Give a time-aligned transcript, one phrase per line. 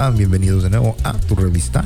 [0.00, 0.16] Están?
[0.16, 1.84] Bienvenidos de nuevo a tu revista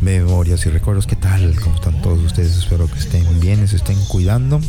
[0.00, 1.06] Memorias y Recuerdos.
[1.06, 1.54] ¿Qué tal?
[1.60, 2.56] ¿Cómo están todos ustedes?
[2.56, 4.62] Espero que estén bien se estén cuidando.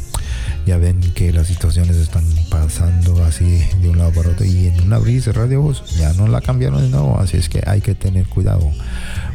[0.65, 4.81] Ya ven que las situaciones están pasando así de un lado para otro y en
[4.81, 7.63] un abrir y cerrar de ojos ya no la cambiaron de nuevo, así es que
[7.65, 8.69] hay que tener cuidado.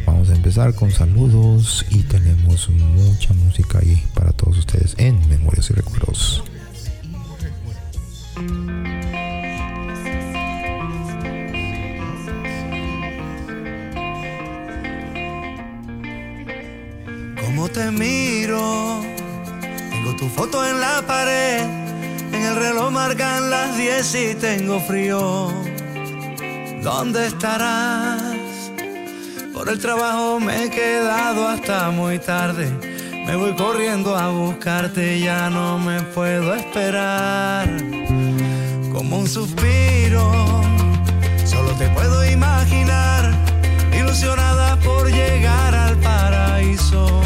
[0.04, 5.70] Vamos a empezar con saludos y tenemos mucha música ahí para todos ustedes en Memorias
[5.70, 6.44] y Recuerdos.
[17.74, 19.02] Te miro,
[19.90, 21.60] tengo tu foto en la pared,
[22.32, 25.52] en el reloj marcan las 10 y tengo frío.
[26.82, 28.72] ¿Dónde estarás?
[29.52, 32.68] Por el trabajo me he quedado hasta muy tarde.
[33.26, 37.68] Me voy corriendo a buscarte, ya no me puedo esperar.
[38.92, 40.32] Como un suspiro,
[41.44, 43.30] solo te puedo imaginar,
[43.92, 47.20] ilusionada por llegar al paraíso.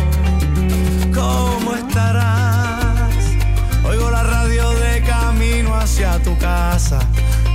[1.14, 3.14] ¿Cómo estarás?
[3.84, 6.98] Oigo la radio de camino hacia tu casa.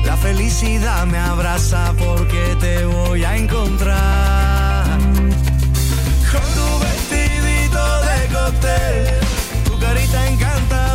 [0.05, 4.85] La felicidad me abraza porque te voy a encontrar.
[6.31, 9.13] Con tu vestidito de cóctel,
[9.65, 10.86] tu carita encantadora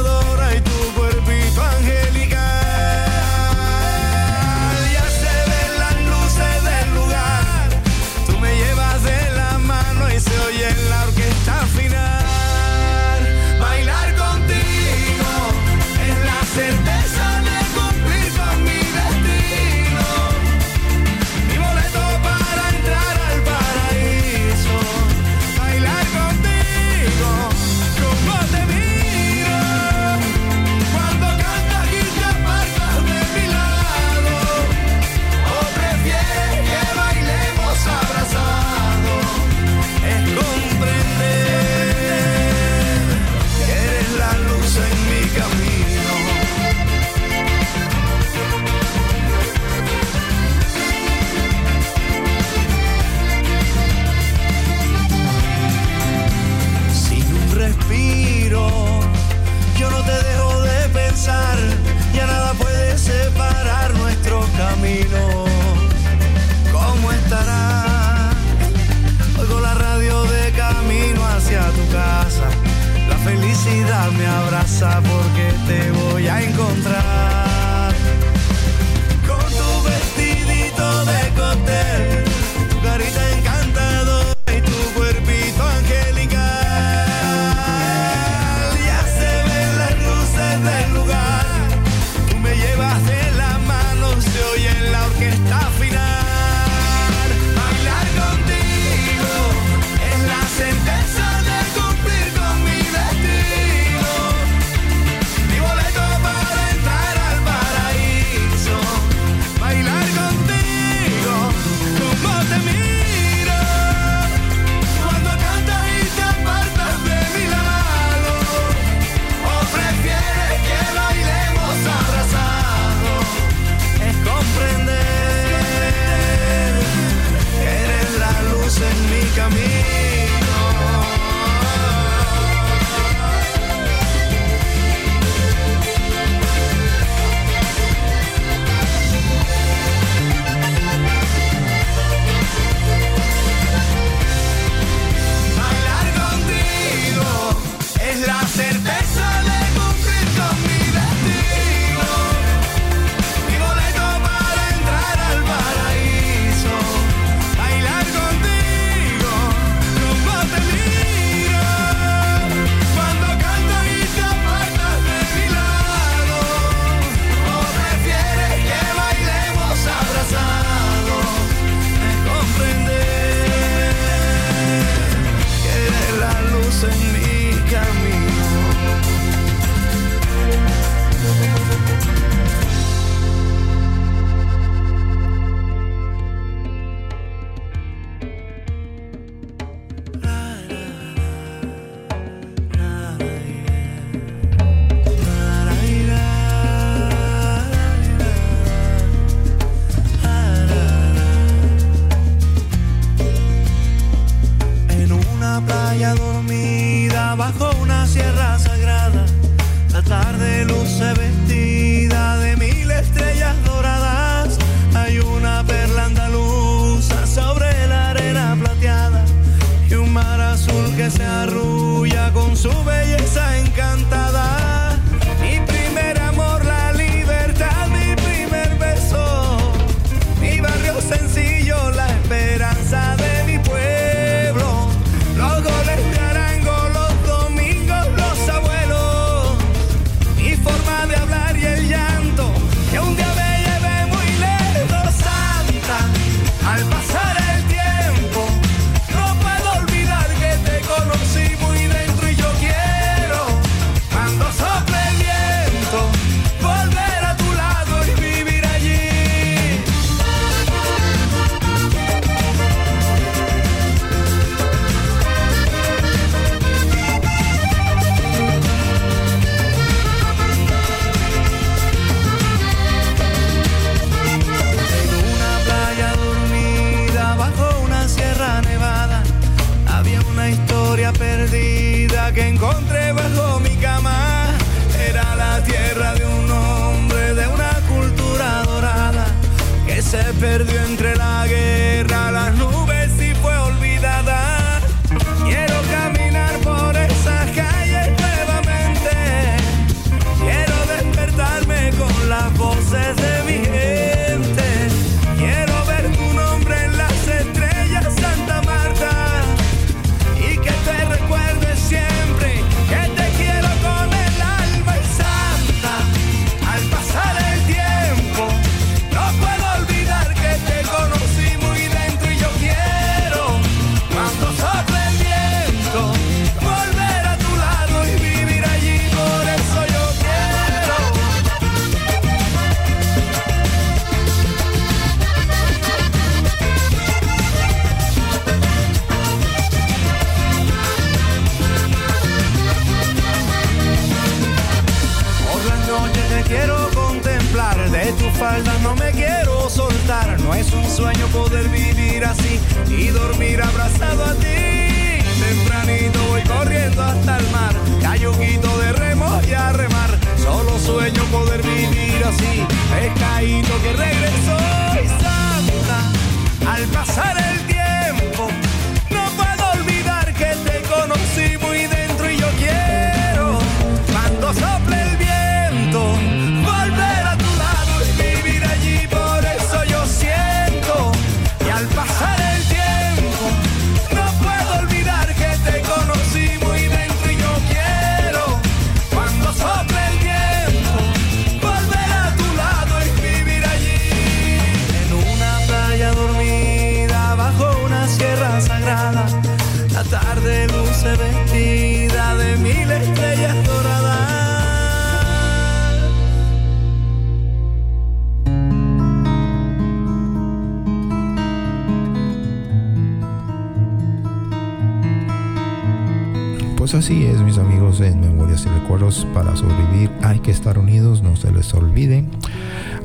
[419.32, 422.26] para sobrevivir, hay que estar unidos, no se les olvide.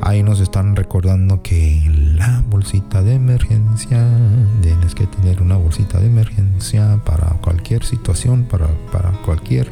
[0.02, 1.82] Ahí nos están recordando que
[2.14, 4.06] la bolsita de emergencia,
[4.60, 9.70] tienes que tener una bolsita de emergencia para cualquier situación, para, para cualquier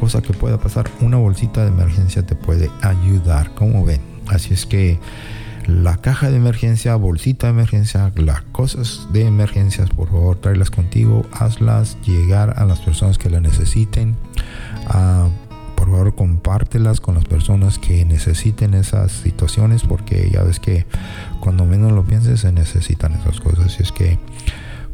[0.00, 4.00] cosa que pueda pasar, una bolsita de emergencia te puede ayudar, como ven.
[4.28, 4.98] Así es que
[5.66, 11.24] la caja de emergencia, bolsita de emergencia, las cosas de emergencias, por favor, tráelas contigo,
[11.32, 14.16] hazlas llegar a las personas que la necesiten.
[14.88, 15.28] Uh,
[15.82, 20.86] por favor compártelas con las personas que necesiten esas situaciones porque ya ves que
[21.40, 23.66] cuando menos lo pienses se necesitan esas cosas.
[23.66, 24.16] Así es que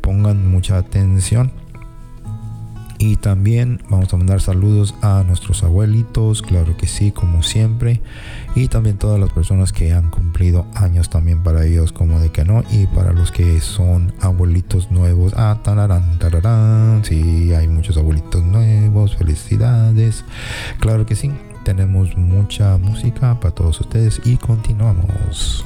[0.00, 1.52] pongan mucha atención.
[3.00, 8.00] Y también vamos a mandar saludos a nuestros abuelitos, claro que sí, como siempre.
[8.56, 12.44] Y también todas las personas que han cumplido años también para ellos, como de que
[12.44, 12.64] no.
[12.72, 15.32] Y para los que son abuelitos nuevos.
[15.36, 17.04] Ah, tararán, tararán.
[17.04, 19.16] Sí, hay muchos abuelitos nuevos.
[19.16, 20.24] Felicidades.
[20.80, 21.30] Claro que sí.
[21.64, 25.64] Tenemos mucha música para todos ustedes y continuamos.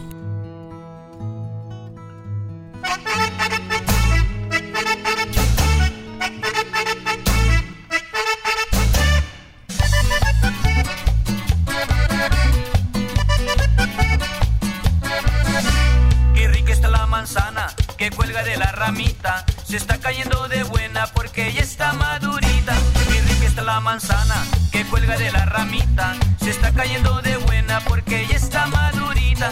[23.65, 26.17] la manzana que cuelga de la ramita.
[26.41, 29.51] Se está cayendo de buena porque ya está madurita.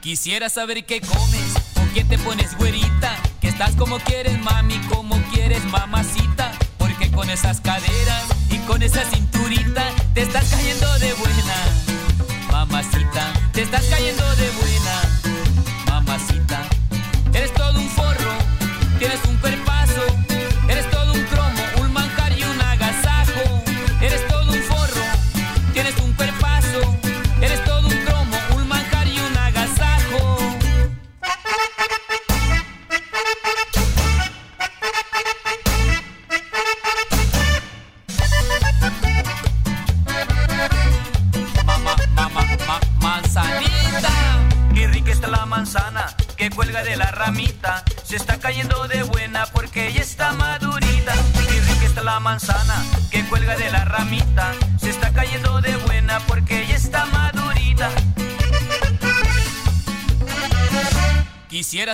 [0.00, 3.16] Quisiera saber qué comes, con quién te pones güerita.
[3.40, 6.52] Que estás como quieres, mami, como quieres, mamacita.
[6.78, 9.84] Porque con esas caderas y con esa cinturita
[10.14, 11.56] te estás cayendo de buena,
[12.50, 13.32] mamacita.
[13.52, 14.73] Te estás cayendo de buena.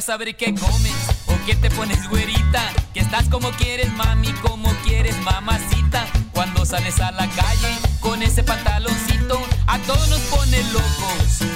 [0.00, 0.95] saber qué comes
[1.26, 2.62] o qué te pones güerita.
[2.95, 6.07] Que estás como quieres, mami, como quieres, mamacita.
[6.33, 11.50] Cuando sales a la calle con ese pantaloncito, a todos nos pone locos.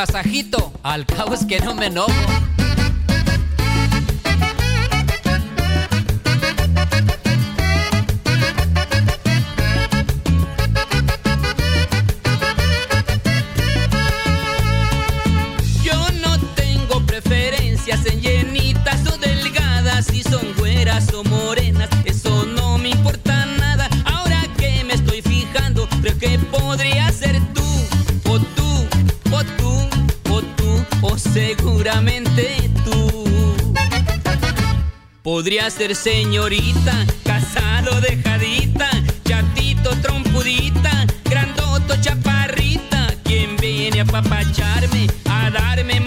[0.00, 2.39] masajito, al cabo es que no me enojo.
[35.40, 38.90] Podría ser señorita, casado dejadita,
[39.24, 45.98] chatito trompudita, grandoto chaparrita, quien viene a papacharme, a darme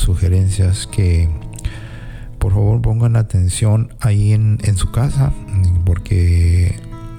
[0.00, 1.28] sugerencias que
[2.38, 5.32] por favor pongan atención ahí en, en su casa,
[5.84, 6.74] porque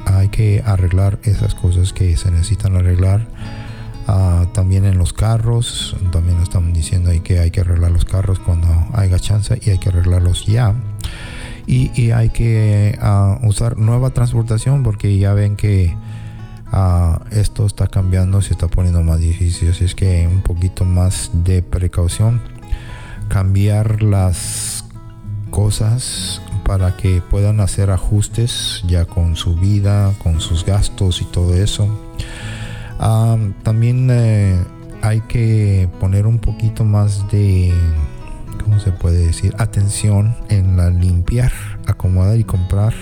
[0.05, 3.27] hay que arreglar esas cosas que se necesitan arreglar.
[4.07, 8.39] Ah, también en los carros, también están diciendo ahí que hay que arreglar los carros
[8.39, 10.73] cuando haya chance y hay que arreglarlos ya.
[11.67, 15.95] Y, y hay que ah, usar nueva transportación porque ya ven que
[16.71, 19.69] ah, esto está cambiando, se está poniendo más difícil.
[19.69, 22.41] Así es que un poquito más de precaución.
[23.31, 24.83] Cambiar las
[25.51, 31.55] cosas para que puedan hacer ajustes ya con su vida, con sus gastos y todo
[31.55, 31.87] eso.
[32.99, 34.59] Ah, también eh,
[35.01, 37.73] hay que poner un poquito más de,
[38.63, 39.55] ¿cómo se puede decir?
[39.57, 41.53] Atención en la limpiar,
[41.87, 42.93] acomodar y comprar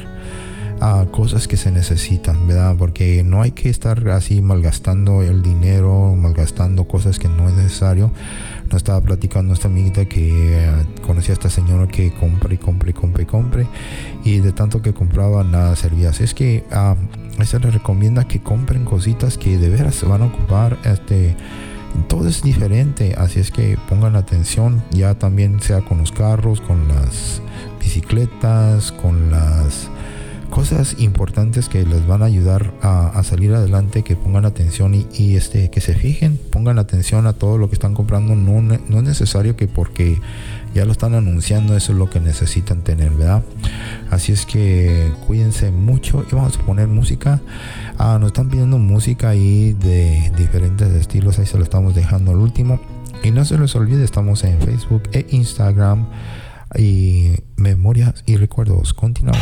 [0.80, 2.76] ah, cosas que se necesitan, ¿verdad?
[2.78, 8.12] Porque no hay que estar así malgastando el dinero, malgastando cosas que no es necesario.
[8.72, 10.72] Nos estaba platicando esta amiguita que eh,
[11.06, 13.66] conocía a esta señora que compra y compra y compra y compra
[14.24, 16.10] y de tanto que compraba nada servía.
[16.10, 16.96] Así es que ah,
[17.44, 20.78] se les recomienda que compren cositas que de veras se van a ocupar.
[20.84, 21.36] Este,
[22.08, 26.88] todo es diferente, así es que pongan atención, ya también sea con los carros, con
[26.88, 27.42] las
[27.80, 29.90] bicicletas, con las
[30.50, 35.70] cosas importantes que les van a ayudar a, salir adelante, que pongan atención y, este,
[35.70, 38.36] que se fijen, pongan atención a todo lo que están comprando.
[38.36, 40.20] No, no es necesario que porque
[40.74, 43.44] ya lo están anunciando, eso es lo que necesitan tener, ¿verdad?
[44.12, 47.42] Así es que cuídense mucho y vamos a poner música.
[47.98, 52.38] Ah, nos están pidiendo música ahí de diferentes estilos, ahí se lo estamos dejando al
[52.38, 52.80] último.
[53.24, 56.06] Y no se les olvide, estamos en Facebook e Instagram
[56.78, 58.94] y memorias y recuerdos.
[58.94, 59.42] Continuamos.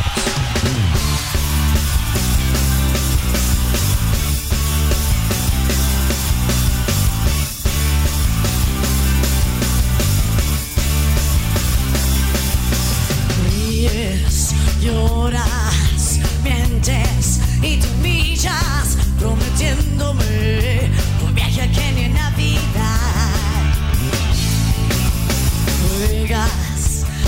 [13.49, 20.36] Ríes, lloras, mientes y te humillas, prometiéndome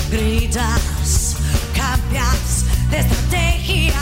[0.09, 1.35] gritas,
[1.75, 3.93] cambias de estrategia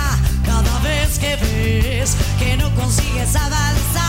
[0.45, 4.07] cada vez que ves que no consigues avanzar.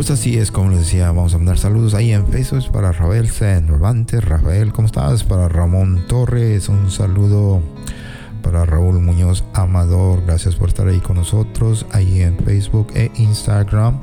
[0.00, 3.28] Pues así es, como les decía, vamos a mandar saludos ahí en Facebook para Rafael
[3.28, 4.24] Cervantes.
[4.24, 5.24] Rafael, ¿cómo estás?
[5.24, 7.60] Para Ramón Torres, un saludo
[8.42, 10.22] para Raúl Muñoz Amador.
[10.24, 14.00] Gracias por estar ahí con nosotros, ahí en Facebook e Instagram.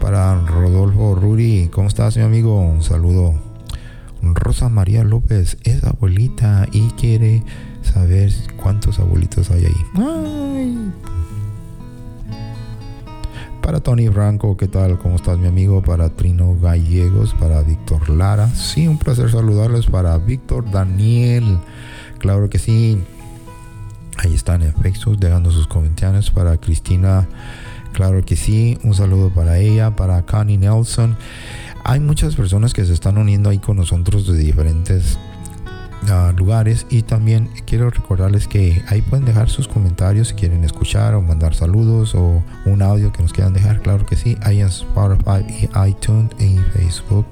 [0.00, 2.60] Para Rodolfo Ruri, ¿cómo estás, mi amigo?
[2.60, 3.34] Un saludo.
[4.22, 7.42] Rosa María López es abuelita y quiere
[7.82, 9.84] saber cuántos abuelitos hay ahí.
[9.96, 10.92] Ay,
[13.68, 14.98] para Tony Franco, ¿qué tal?
[14.98, 15.82] ¿Cómo estás, mi amigo?
[15.82, 18.48] Para Trino Gallegos, para Víctor Lara.
[18.54, 19.84] Sí, un placer saludarles.
[19.84, 21.58] Para Víctor Daniel,
[22.16, 22.98] claro que sí.
[24.16, 24.72] Ahí están en
[25.18, 26.30] dejando sus comentarios.
[26.30, 27.28] Para Cristina,
[27.92, 28.78] claro que sí.
[28.84, 29.94] Un saludo para ella.
[29.94, 31.14] Para Connie Nelson.
[31.84, 35.18] Hay muchas personas que se están uniendo ahí con nosotros de diferentes
[36.36, 36.86] lugares.
[36.90, 41.54] Y también quiero recordarles que ahí pueden dejar sus comentarios si quieren escuchar o mandar
[41.54, 45.88] saludos o un audio que nos quieran dejar, claro que sí, ahí en Spotify y
[45.88, 47.26] iTunes y Facebook.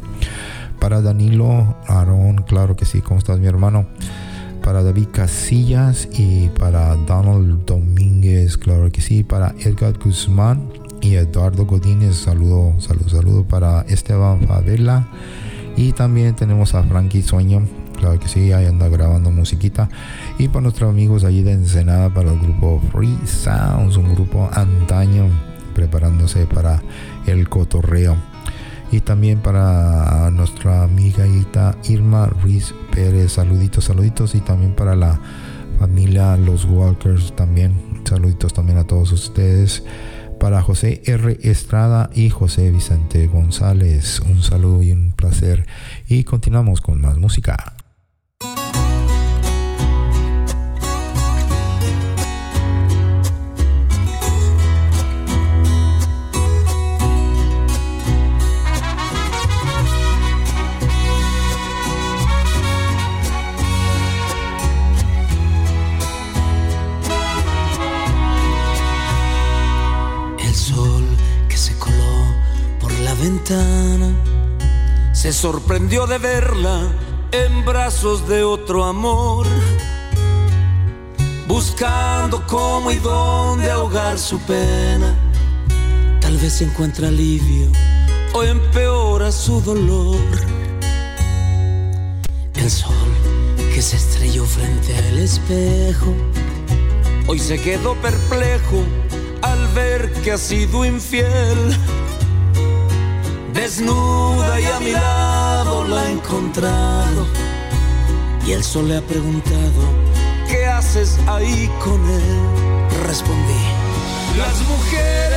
[0.81, 3.87] Para Danilo Aarón, claro que sí, ¿cómo estás mi hermano?
[4.63, 10.69] Para David Casillas y para Donald Domínguez, claro que sí, para Edgar Guzmán
[11.01, 15.09] y Eduardo Godínez, saludo, saludo, saludo para Esteban Favela.
[15.77, 17.63] Y también tenemos a Frankie Sueño,
[17.97, 19.89] claro que sí, ahí anda grabando musiquita.
[20.39, 25.29] Y para nuestros amigos allí de Ensenada, para el grupo Free Sounds, un grupo antaño,
[25.75, 26.83] preparándose para
[27.27, 28.17] el cotorreo.
[28.93, 34.35] Y también para nuestra amiga Ita- Irma Ruiz Pérez, saluditos, saluditos.
[34.37, 35.19] Y también para la
[35.81, 37.73] familia Los Walkers también,
[38.05, 39.83] saluditos también a todos ustedes.
[40.39, 41.39] Para José R.
[41.43, 45.67] Estrada y José Vicente González, un saludo y un placer.
[46.09, 47.76] Y continuamos con más música.
[75.13, 76.83] Se sorprendió de verla
[77.33, 79.47] en brazos de otro amor,
[81.49, 85.15] buscando cómo y dónde ahogar su pena.
[86.21, 87.71] Tal vez encuentra alivio
[88.33, 90.21] o empeora su dolor.
[92.55, 93.11] El sol
[93.75, 96.15] que se estrelló frente al espejo
[97.29, 98.85] Hoy se quedó perplejo
[99.43, 101.77] al ver que ha sido infiel.
[103.57, 107.27] Desnuda y a mi lado la ha encontrado.
[108.47, 109.81] Y el sol le ha preguntado,
[110.49, 112.41] ¿qué haces ahí con él?
[113.07, 113.65] Respondí,
[114.39, 115.37] las mujeres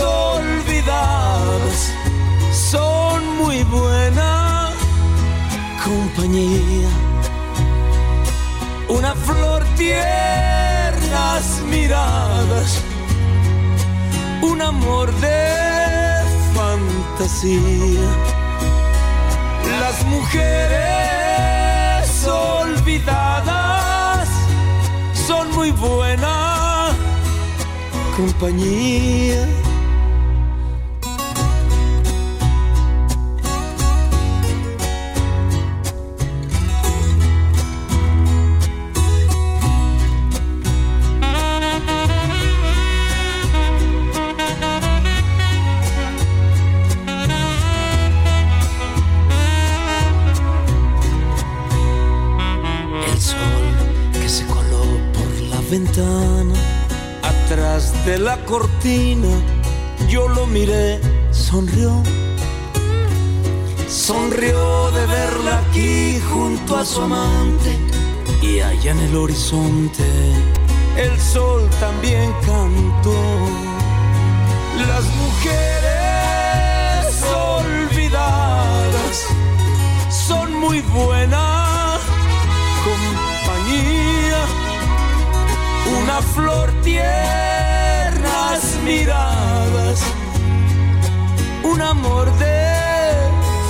[0.00, 1.92] olvidadas
[2.52, 4.70] son muy buena
[5.84, 6.88] compañía
[8.88, 12.80] una flor tiernas miradas,
[14.42, 15.75] un amor de
[19.80, 20.84] Las mujeres
[22.26, 24.28] olvidadas
[25.26, 26.88] son muy buena
[28.16, 29.46] compañía.
[58.18, 59.28] La cortina,
[60.08, 61.00] yo lo miré,
[61.30, 62.02] sonrió.
[63.88, 67.76] Sonrió de verla aquí junto a su amante
[68.42, 70.04] y allá en el horizonte
[70.96, 73.14] el sol también cantó.
[74.88, 76.24] Las mujeres
[77.34, 79.26] olvidadas
[80.10, 81.98] son muy buena
[82.84, 84.44] compañía.
[86.02, 87.55] Una flor tiernas
[88.86, 90.00] miradas,
[91.64, 92.72] un amor de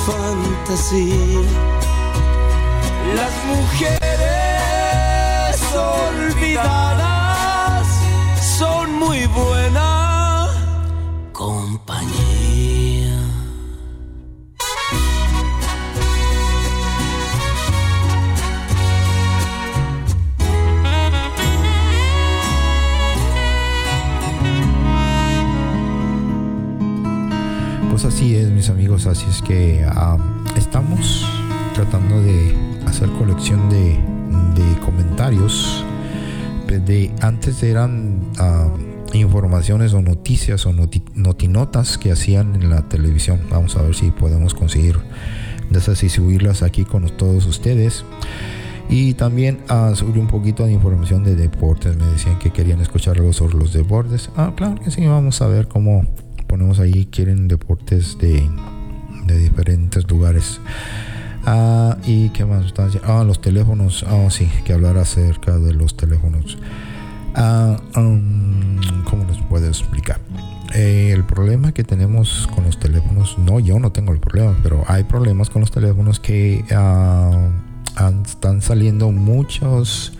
[0.06, 1.40] fantasía.
[3.18, 7.86] Las mujeres olvidadas
[8.58, 10.48] son muy buena
[11.32, 12.35] compañía.
[28.34, 29.06] Es, mis amigos.
[29.06, 29.86] Así es que
[30.56, 31.26] estamos
[31.74, 32.54] tratando de
[32.86, 33.98] hacer colección de,
[34.84, 35.84] comentarios.
[36.66, 38.20] De, antes eran
[39.12, 43.40] informaciones o noticias o noti- notinotas que hacían en la televisión.
[43.50, 44.98] Vamos a ver si podemos conseguir
[45.70, 46.02] de esas
[46.62, 48.04] aquí con todos ustedes.
[48.88, 51.96] Y también ah, subir un poquito de información de deportes.
[51.96, 54.30] Me decían que querían escuchar algo sobre los deportes.
[54.36, 56.04] Ah, claro que sí, vamos a ver cómo
[56.46, 57.06] ponemos ahí.
[57.06, 58.48] Quieren deportes de,
[59.26, 60.60] de diferentes lugares.
[61.44, 62.72] Ah, y qué más?
[63.04, 64.04] Ah, los teléfonos.
[64.08, 66.58] Ah, sí, que hablar acerca de los teléfonos.
[67.34, 70.20] Ah, um, ¿Cómo les puedo explicar?
[70.74, 74.84] Eh, el problema que tenemos con los teléfonos, no, yo no tengo el problema, pero
[74.88, 77.48] hay problemas con los teléfonos que ah,
[77.94, 80.12] han- están saliendo muchas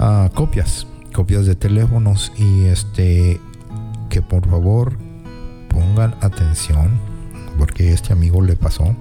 [0.00, 3.40] ah, copias, copias de teléfonos y este
[4.10, 4.98] que por favor
[5.74, 6.92] pongan atención
[7.58, 8.94] porque este amigo le pasó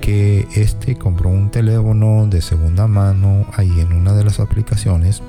[0.00, 5.22] que este compró un teléfono de segunda mano ahí en una de las aplicaciones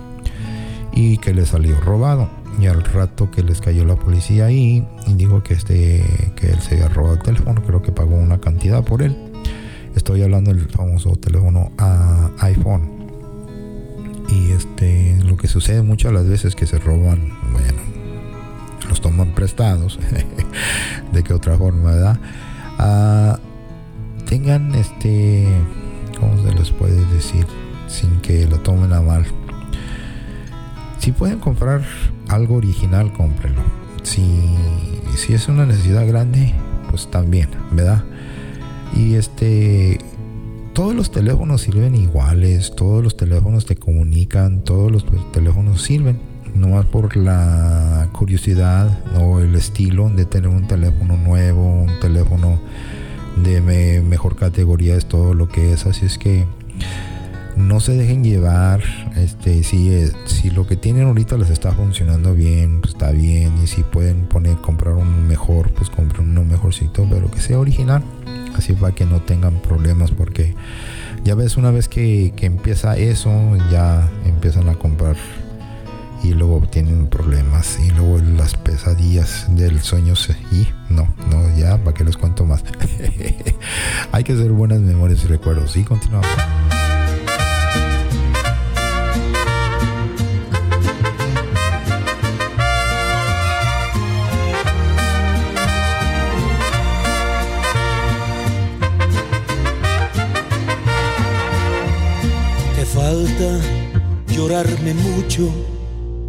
[0.94, 2.30] y que le salió robado.
[2.60, 6.04] Y al rato que les cayó la policía ahí y dijo que este
[6.36, 9.18] que él se había robado el teléfono creo que pagó una cantidad por él.
[9.96, 12.90] Estoy hablando del famoso teléfono ah, iPhone.
[14.30, 17.99] Y este lo que sucede muchas las veces que se roban bueno
[18.90, 20.00] los toman prestados,
[21.14, 22.20] de qué otra forma, ¿verdad?
[22.78, 23.40] Ah,
[24.28, 25.48] tengan este,
[26.20, 27.46] ¿cómo se les puede decir?
[27.88, 29.26] Sin que lo tomen a mal.
[31.00, 31.82] Si pueden comprar
[32.28, 33.62] algo original, cómprenlo.
[34.04, 34.26] Si,
[35.16, 36.54] si es una necesidad grande,
[36.90, 38.04] pues también, ¿verdad?
[38.96, 40.00] Y este,
[40.74, 46.29] todos los teléfonos sirven iguales, todos los teléfonos te comunican, todos los teléfonos sirven.
[46.60, 52.60] Nomás por la curiosidad o el estilo de tener un teléfono nuevo, un teléfono
[53.42, 55.86] de me- mejor categoría es todo lo que es.
[55.86, 56.44] Así es que
[57.56, 58.82] no se dejen llevar.
[59.16, 63.54] Este, si, si lo que tienen ahorita les está funcionando bien, pues está bien.
[63.64, 68.04] Y si pueden poner, comprar un mejor, pues compren uno mejorcito, pero que sea original.
[68.58, 70.56] Así para que no tengan problemas, porque
[71.24, 73.32] ya ves, una vez que, que empieza eso,
[73.72, 75.16] ya empiezan a comprar
[76.24, 81.78] y luego tienen problemas y luego las pesadillas del sueño se, y no, no, ya,
[81.78, 82.64] para que les cuento más.
[84.12, 85.76] Hay que hacer buenas memorias y recuerdos.
[85.78, 86.28] Y continuamos.
[102.76, 103.60] Te falta
[104.28, 105.52] llorarme mucho,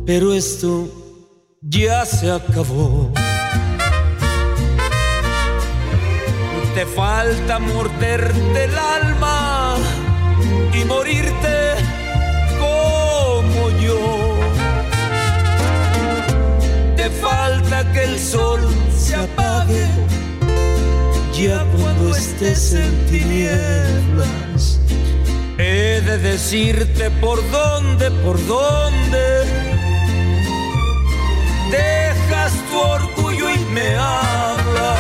[0.07, 0.89] pero esto
[1.61, 3.13] ya se acabó.
[6.75, 9.77] Te falta morderte el alma
[10.73, 11.75] y morirte
[12.59, 14.39] como yo.
[16.97, 18.61] Te falta que el sol
[18.97, 19.87] se apague
[21.35, 24.81] ya cuando estés en tinieblas.
[25.59, 29.70] He de decirte por dónde, por dónde
[31.71, 34.99] dejas tu orgullo y me hablas.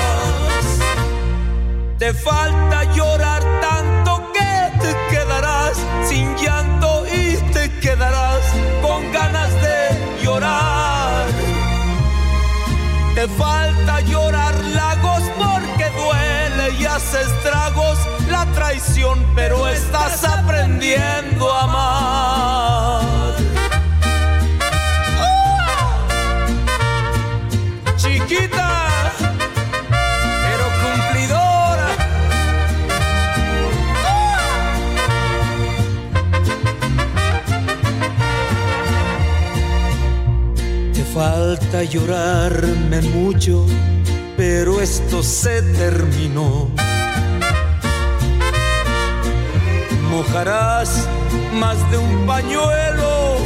[1.98, 5.76] Te falta llorar tanto que te quedarás
[6.08, 8.42] sin llanto y te quedarás
[8.82, 11.26] con ganas de llorar.
[13.14, 17.98] Te falta llorar lagos porque duele y hace estragos
[18.30, 23.19] la traición, pero estás aprendiendo a amar.
[41.56, 43.66] Falta llorarme mucho,
[44.36, 46.70] pero esto se terminó.
[50.08, 51.08] Mojarás
[51.54, 53.38] más de un pañuelo,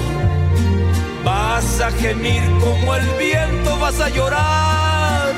[1.25, 5.33] vas a gemir como el viento, vas a llorar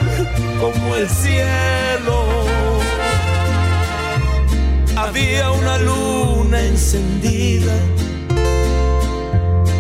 [0.61, 2.17] como el cielo.
[4.97, 7.75] Había una luna encendida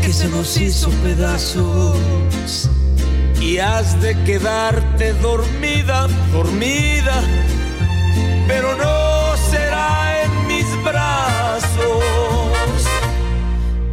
[0.06, 2.70] que se nos hizo pedazos
[3.40, 7.20] y has de quedarte dormida, dormida,
[8.46, 12.04] pero no será en mis brazos.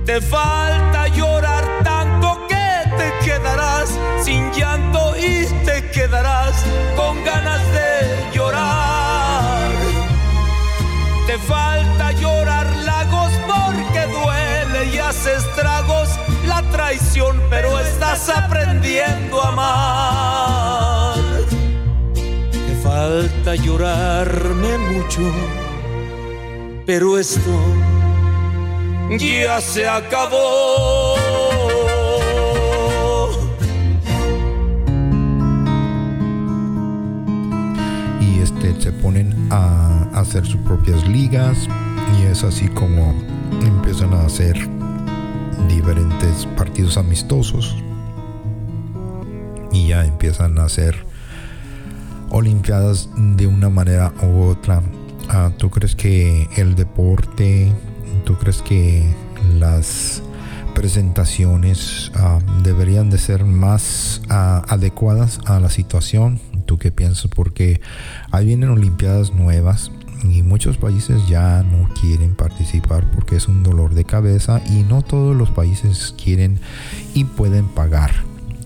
[0.05, 3.89] Te falta llorar tanto que te quedarás
[4.24, 6.64] sin llanto y te quedarás
[6.95, 9.72] con ganas de llorar.
[11.26, 11.92] Te falta
[16.93, 21.19] traición, pero estás aprendiendo a amar.
[22.13, 25.21] Te falta llorarme mucho,
[26.85, 27.51] pero esto
[29.17, 31.15] ya se acabó.
[38.21, 41.67] y este se ponen a hacer sus propias ligas
[42.19, 43.13] y es así como
[43.61, 44.72] empiezan a hacer
[45.84, 47.75] diferentes partidos amistosos.
[49.73, 50.95] Y ya empiezan a hacer
[52.29, 54.81] olimpiadas de una manera u otra.
[55.27, 57.69] Ah, ¿tú crees que el deporte
[58.23, 59.03] tú crees que
[59.57, 60.23] las
[60.73, 67.29] presentaciones ah, deberían de ser más ah, adecuadas a la situación ¿Tú qué piensas?
[67.34, 67.81] Porque
[68.31, 69.91] ahí vienen Olimpiadas nuevas
[70.24, 75.01] y muchos países ya no quieren participar porque es un dolor de cabeza y no
[75.01, 76.59] todos los países quieren
[77.13, 78.11] y pueden pagar.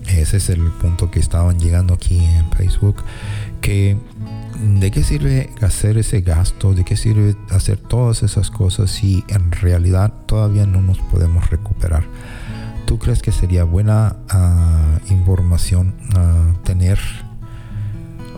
[0.06, 3.04] Ese es el punto que estaban llegando aquí en Facebook.
[3.60, 3.96] Que
[4.80, 9.52] de qué sirve hacer ese gasto, de qué sirve hacer todas esas cosas si en
[9.52, 12.04] realidad todavía no nos podemos recuperar.
[12.88, 16.98] ¿tú crees que sería buena ah, información ah, tener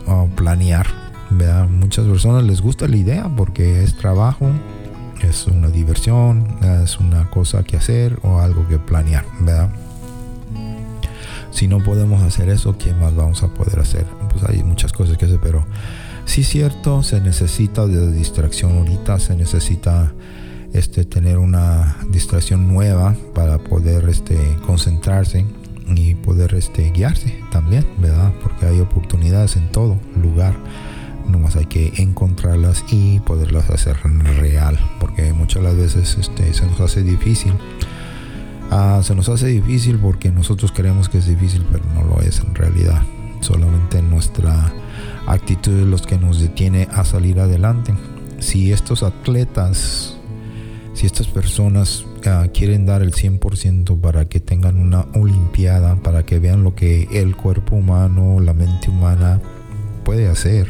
[0.09, 1.00] o planear?
[1.31, 1.69] ¿Verdad?
[1.69, 4.51] Muchas personas les gusta la idea porque es trabajo,
[5.23, 6.47] es una diversión,
[6.83, 9.71] es una cosa que hacer o algo que planear, ¿verdad?
[11.51, 14.07] Si no podemos hacer eso, ¿qué más vamos a poder hacer?
[14.33, 15.65] Pues hay muchas cosas que hacer, pero
[16.25, 20.13] sí cierto, se necesita de distracción ahorita, se necesita
[20.73, 25.45] este, tener una distracción nueva para poder este, concentrarse
[25.89, 28.33] y poder este, guiarse también, ¿verdad?
[28.43, 30.55] Porque hay oportunidades en todo lugar.
[31.31, 33.97] Nomás hay que encontrarlas y poderlas hacer
[34.39, 34.79] real.
[34.99, 37.53] Porque muchas las veces este, se nos hace difícil.
[38.71, 42.41] Ah, se nos hace difícil porque nosotros creemos que es difícil, pero no lo es
[42.41, 43.03] en realidad.
[43.41, 44.73] Solamente nuestra
[45.27, 47.95] actitud es lo que nos detiene a salir adelante.
[48.39, 50.17] Si estos atletas,
[50.95, 56.39] si estas personas ah, quieren dar el 100% para que tengan una olimpiada, para que
[56.39, 59.41] vean lo que el cuerpo humano, la mente humana
[60.05, 60.69] puede hacer,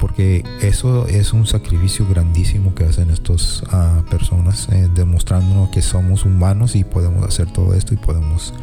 [0.00, 6.24] porque eso es un sacrificio grandísimo que hacen estas ah, personas, eh, demostrándonos que somos
[6.24, 8.54] humanos y podemos hacer todo esto y podemos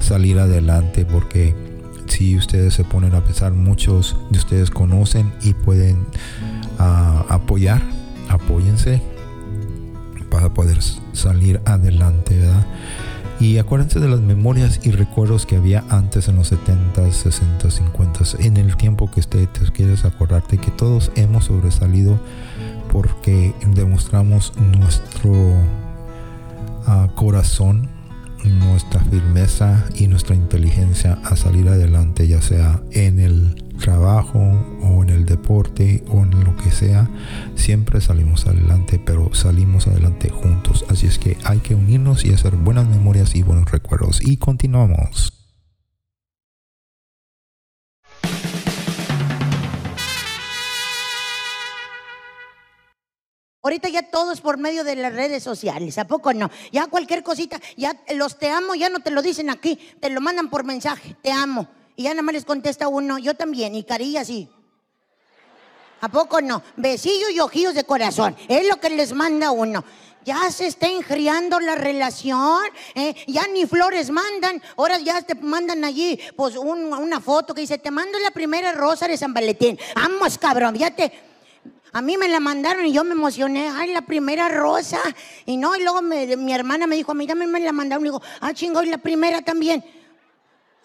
[0.00, 1.54] salir adelante, porque
[2.06, 6.06] si ustedes se ponen a pensar, muchos de ustedes conocen y pueden
[6.78, 7.82] ah, apoyar,
[8.28, 9.02] apóyense
[10.30, 10.78] para poder
[11.12, 12.66] salir adelante, ¿verdad?
[13.40, 18.20] Y acuérdense de las memorias y recuerdos que había antes en los 70, 60, 50,
[18.40, 22.18] en el tiempo que usted te quieres acordarte que todos hemos sobresalido
[22.90, 25.54] porque demostramos nuestro
[26.86, 27.88] ah, corazón,
[28.44, 34.38] nuestra firmeza y nuestra inteligencia a salir adelante, ya sea en el trabajo
[34.82, 37.08] o en el deporte o en lo que sea,
[37.54, 40.84] siempre salimos adelante, pero salimos adelante juntos.
[40.88, 44.20] Así es que hay que unirnos y hacer buenas memorias y buenos recuerdos.
[44.22, 45.32] Y continuamos.
[53.68, 56.50] Ahorita ya todo es por medio de las redes sociales, ¿a poco no?
[56.72, 60.22] Ya cualquier cosita, ya los te amo, ya no te lo dicen aquí, te lo
[60.22, 61.68] mandan por mensaje, te amo.
[61.98, 64.48] Y ya nada más les contesta uno, yo también, y carillas sí.
[66.00, 66.62] ¿A poco no?
[66.76, 69.82] Besillos y ojillos de corazón, es lo que les manda uno.
[70.24, 72.62] Ya se está enfriando la relación,
[72.94, 73.16] ¿eh?
[73.26, 77.78] ya ni flores mandan, ahora ya te mandan allí pues un- una foto que dice,
[77.78, 79.76] te mando la primera rosa de San Valentín.
[79.96, 81.10] Vamos, cabrón, ya te...
[81.94, 83.70] A mí me la mandaron y yo me emocioné.
[83.74, 85.00] Ay, la primera rosa.
[85.46, 88.04] Y no, y luego me- mi hermana me dijo, a mí también me la mandaron.
[88.04, 89.82] Y digo, ah, chingo, y la primera también.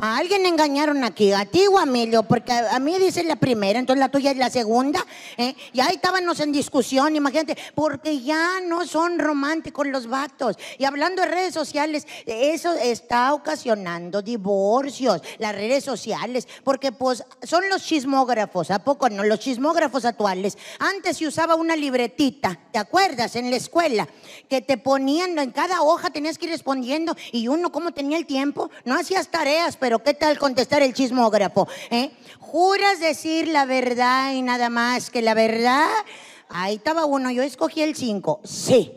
[0.06, 3.80] A alguien engañaron aquí, a ti o a Emilio, porque a, mí dice la primera,
[3.80, 5.00] entonces la tuya es la segunda.
[5.38, 5.56] ¿eh?
[5.72, 10.58] Y ahí estábamos en discusión, imagínate, porque ya no son románticos los vatos.
[10.78, 17.70] Y hablando de redes sociales, eso está ocasionando divorcios, las redes sociales, porque pues son
[17.70, 19.24] los chismógrafos, ¿a poco no?
[19.24, 20.58] Los chismógrafos actuales.
[20.80, 23.38] Antes se usaba una libretita, ¿te acuerdas?
[23.38, 24.10] En la escuela,
[24.50, 28.26] que te ponían en cada hoja, tenías que ir respondiendo, y uno, ¿cómo tenía el
[28.26, 28.70] tiempo?
[28.84, 31.68] No hacías tareas, pero ¿qué tal contestar el chismógrafo?
[31.90, 32.12] eh?
[32.40, 35.90] ¿Juras decir la verdad y nada más que la verdad?
[36.50, 38.42] Ahí estaba uno, yo escogí el 5.
[38.44, 38.94] Sí.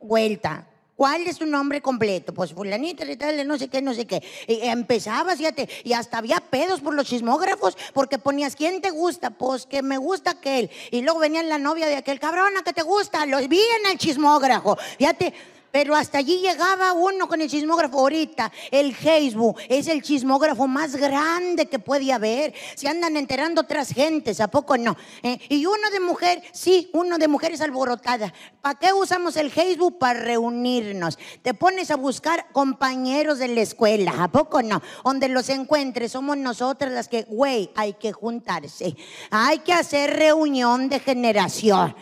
[0.00, 0.68] Vuelta.
[0.94, 2.32] ¿Cuál es tu nombre completo?
[2.32, 4.22] Pues fulanita y tal, no sé qué, no sé qué.
[4.46, 9.30] Y empezaba, fíjate, y hasta había pedos por los chismógrafos, porque ponías, ¿quién te gusta?
[9.30, 10.70] Pues que me gusta aquel.
[10.92, 13.26] Y luego venía la novia de aquel, cabrona, que te gusta?
[13.26, 14.76] Lo vi en el chismógrafo.
[14.98, 15.34] Fíjate,
[15.72, 17.98] pero hasta allí llegaba uno con el chismógrafo.
[17.98, 22.52] Ahorita el Facebook es el chismógrafo más grande que puede haber.
[22.76, 24.96] Se andan enterando otras gentes, ¿a poco no?
[25.22, 25.38] ¿Eh?
[25.48, 28.32] Y uno de mujer, sí, uno de mujeres alborotada.
[28.60, 29.98] ¿Para qué usamos el Facebook?
[29.98, 31.18] Para reunirnos.
[31.40, 34.82] Te pones a buscar compañeros de la escuela, ¿a poco no?
[35.02, 38.94] Donde los encuentres, somos nosotras las que, güey, hay que juntarse.
[39.30, 41.94] Hay que hacer reunión de generación.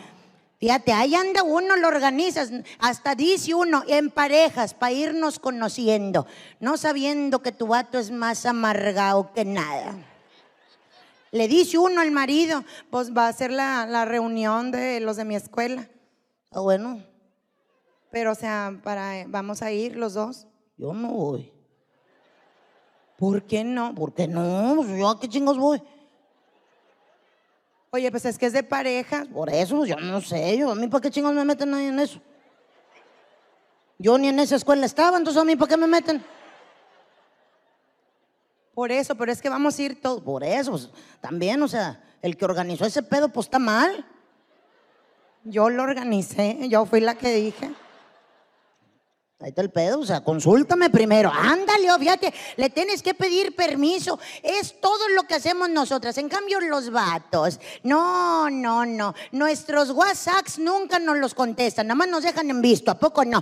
[0.61, 6.27] Fíjate, ahí anda uno, lo organizas, hasta dice uno, en parejas, para irnos conociendo,
[6.59, 9.95] no sabiendo que tu vato es más amargado que nada.
[11.31, 15.25] Le dice uno al marido, Pues va a ser la, la reunión de los de
[15.25, 15.89] mi escuela.
[16.51, 17.03] ah, bueno,
[18.11, 20.45] Pero, o sea, para, vamos a ir los dos.
[20.77, 21.51] yo no voy.
[23.17, 23.95] ¿Por qué no?
[23.95, 24.73] ¿Por qué no?
[24.75, 25.81] Pues, ¿Yo a qué chingos voy?
[27.93, 29.25] Oye, pues es que es de pareja.
[29.33, 31.99] Por eso, yo no sé, yo, a mí para qué chingos me meten ahí en
[31.99, 32.21] eso.
[33.99, 36.23] Yo ni en esa escuela estaba, entonces a mí para qué me meten.
[38.73, 40.21] Por eso, pero es que vamos a ir todos.
[40.21, 40.89] Por eso, pues,
[41.19, 44.05] también, o sea, el que organizó ese pedo, pues está mal.
[45.43, 47.71] Yo lo organicé, yo fui la que dije.
[49.41, 51.31] Ahí está el pedo, o sea, consúltame primero.
[51.33, 54.19] Ándale, oh, fíjate, le tienes que pedir permiso.
[54.43, 56.17] Es todo lo que hacemos nosotras.
[56.19, 59.15] En cambio, los vatos, no, no, no.
[59.31, 63.41] Nuestros WhatsApps nunca nos los contestan, nada más nos dejan en visto, ¿a poco no?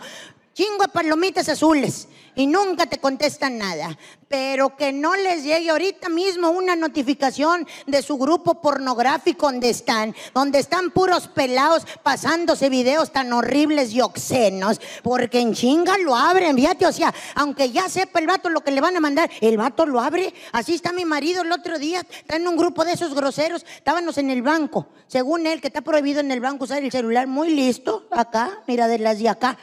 [0.59, 3.97] Chingo de palomitas azules y nunca te contestan nada.
[4.27, 10.13] Pero que no les llegue ahorita mismo una notificación de su grupo pornográfico donde están,
[10.33, 16.57] donde están puros pelados pasándose videos tan horribles y obscenos, porque en chinga lo abren,
[16.57, 19.55] fíjate, o sea, aunque ya sepa el vato lo que le van a mandar, el
[19.55, 20.33] vato lo abre.
[20.51, 24.17] Así está mi marido el otro día, está en un grupo de esos groseros, estábamos
[24.17, 27.49] en el banco, según él, que está prohibido en el banco usar el celular, muy
[27.49, 29.57] listo, acá, mira, de las de acá.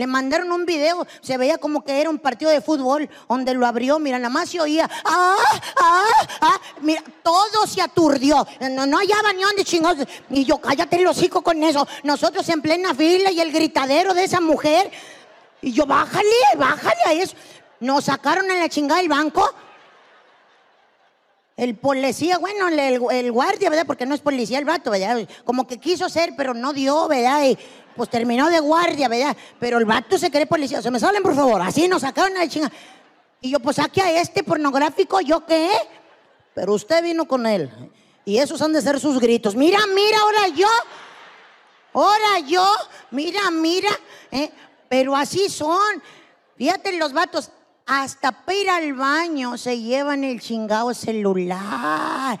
[0.00, 3.66] Le mandaron un video, se veía como que era un partido de fútbol, donde lo
[3.66, 5.36] abrió, mira, nada más se oía, ¡ah,
[5.78, 6.60] ah, ah!
[6.80, 10.08] Mira, todo se aturdió, no, no hallaba ni dónde chingados.
[10.30, 11.86] Y yo, cállate el hocico con eso.
[12.02, 14.90] Nosotros en plena fila y el gritadero de esa mujer.
[15.60, 17.36] Y yo, bájale, bájale a eso.
[17.80, 19.52] Nos sacaron a la chingada del banco.
[21.60, 22.78] El policía, bueno, el,
[23.10, 23.84] el- guardia, ¿verdad?
[23.86, 25.28] Porque no es policía el vato, ¿verdad?
[25.44, 27.44] Como que quiso ser, pero no dio, ¿verdad?
[27.44, 27.58] Y
[27.94, 29.36] pues terminó de guardia, ¿verdad?
[29.58, 30.80] Pero el vato se cree policía.
[30.80, 31.60] Se me salen, por favor.
[31.60, 32.72] Así nos sacaron a la chinga.
[33.42, 35.68] Y yo, pues saque a este pornográfico, ¿yo qué?
[36.54, 37.70] Pero usted vino con él.
[38.24, 39.54] Y esos han de ser sus gritos.
[39.54, 40.68] Mira, mira, ahora yo.
[41.92, 42.66] Ahora yo.
[43.10, 43.90] Mira, mira.
[44.30, 44.50] ¿eh?
[44.88, 46.02] Pero así son.
[46.56, 47.50] Fíjate los vatos.
[47.92, 52.38] Hasta para ir al baño se llevan el chingado celular.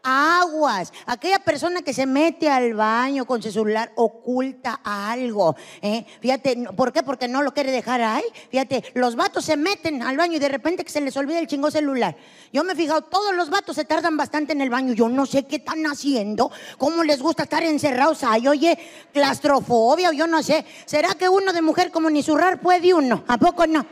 [0.00, 0.92] Aguas.
[1.06, 5.56] Aquella persona que se mete al baño con su celular oculta algo.
[5.80, 6.06] ¿eh?
[6.20, 7.02] Fíjate, ¿por qué?
[7.02, 8.22] Porque no lo quiere dejar ahí.
[8.48, 11.48] Fíjate, los vatos se meten al baño y de repente que se les olvida el
[11.48, 12.14] chingo celular.
[12.52, 14.92] Yo me he fijado, todos los vatos se tardan bastante en el baño.
[14.92, 18.46] Yo no sé qué están haciendo, cómo les gusta estar encerrados ahí.
[18.46, 18.78] Oye,
[19.12, 20.64] claustrofobia yo no sé.
[20.84, 23.24] ¿Será que uno de mujer como ni zurrar puede uno?
[23.26, 23.84] ¿A poco no?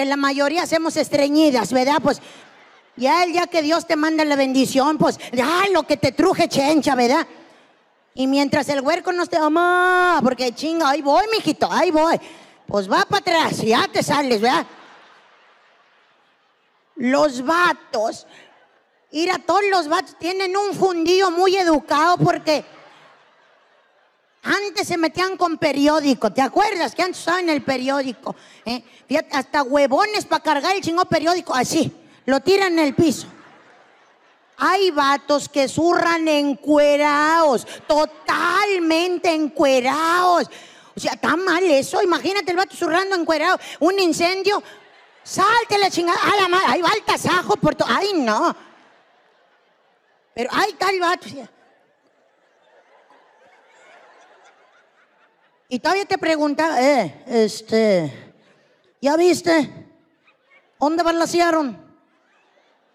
[0.00, 1.98] Que la mayoría hacemos estreñidas, ¿verdad?
[2.02, 2.22] Pues
[2.96, 6.48] ya el día que Dios te manda la bendición, pues ya lo que te truje
[6.48, 7.26] chencha, ¿verdad?
[8.14, 12.18] Y mientras el huerco no esté, mamá, porque chinga, ahí voy, mijito, ahí voy.
[12.66, 14.64] Pues va para atrás, ya te sales, ¿verdad?
[16.96, 18.26] Los vatos,
[19.10, 22.64] ir a todos los vatos tienen un fundillo muy educado porque
[24.42, 26.94] antes se metían con periódico, ¿te acuerdas?
[26.94, 28.34] Que antes usaban el periódico.
[28.64, 28.82] ¿eh?
[29.32, 31.92] Hasta huevones para cargar el chingón periódico, así,
[32.24, 33.26] lo tiran en el piso.
[34.56, 40.50] Hay vatos que zurran encuerados, totalmente encuerados.
[40.94, 42.02] O sea, está mal eso.
[42.02, 44.62] Imagínate el vato zurrando encuerado, un incendio.
[45.22, 46.18] Salte la chingada.
[46.22, 47.88] A la madre, ahí va el tasajo por todo.
[47.90, 48.54] Ay, no.
[50.34, 51.26] Pero ahí está el vato.
[51.26, 51.50] o sea.
[55.72, 58.34] Y todavía te preguntaba, eh, este,
[59.00, 59.70] ¿ya viste?
[60.80, 61.78] ¿Dónde balasearon?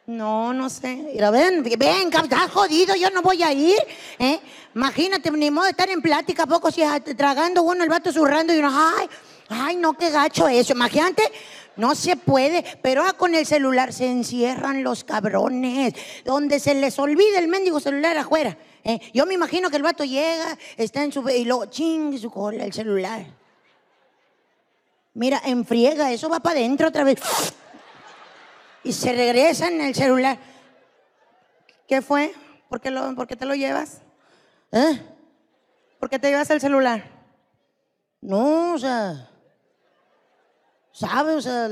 [0.07, 0.93] No, no sé.
[1.13, 3.77] Mira, ven, ven, cab- está jodido, yo no voy a ir.
[4.19, 4.39] ¿eh?
[4.75, 8.11] Imagínate, ni modo de estar en plática, ¿a poco si ah, tragando uno, el vato
[8.11, 9.07] zurrando y uno, ay,
[9.49, 10.73] ay, no, qué gacho eso.
[10.73, 11.23] Imagínate,
[11.77, 16.97] no se puede, pero ah, con el celular se encierran los cabrones, donde se les
[16.99, 18.57] olvida el mendigo celular afuera.
[18.83, 18.99] ¿eh?
[19.13, 22.65] Yo me imagino que el vato llega, está en su, y luego chingue su cola
[22.65, 23.25] el celular.
[25.13, 27.19] Mira, enfriega, eso va para adentro otra vez
[28.85, 30.37] y se regresa en el celular.
[31.87, 32.33] ¿Qué fue?
[32.69, 34.01] ¿Por qué, lo, por qué te lo llevas?
[34.71, 35.01] ¿Eh?
[35.99, 37.03] ¿Por qué te llevas el celular?
[38.21, 39.29] No, o sea,
[40.95, 41.35] ¿sabes?
[41.35, 41.69] O sea,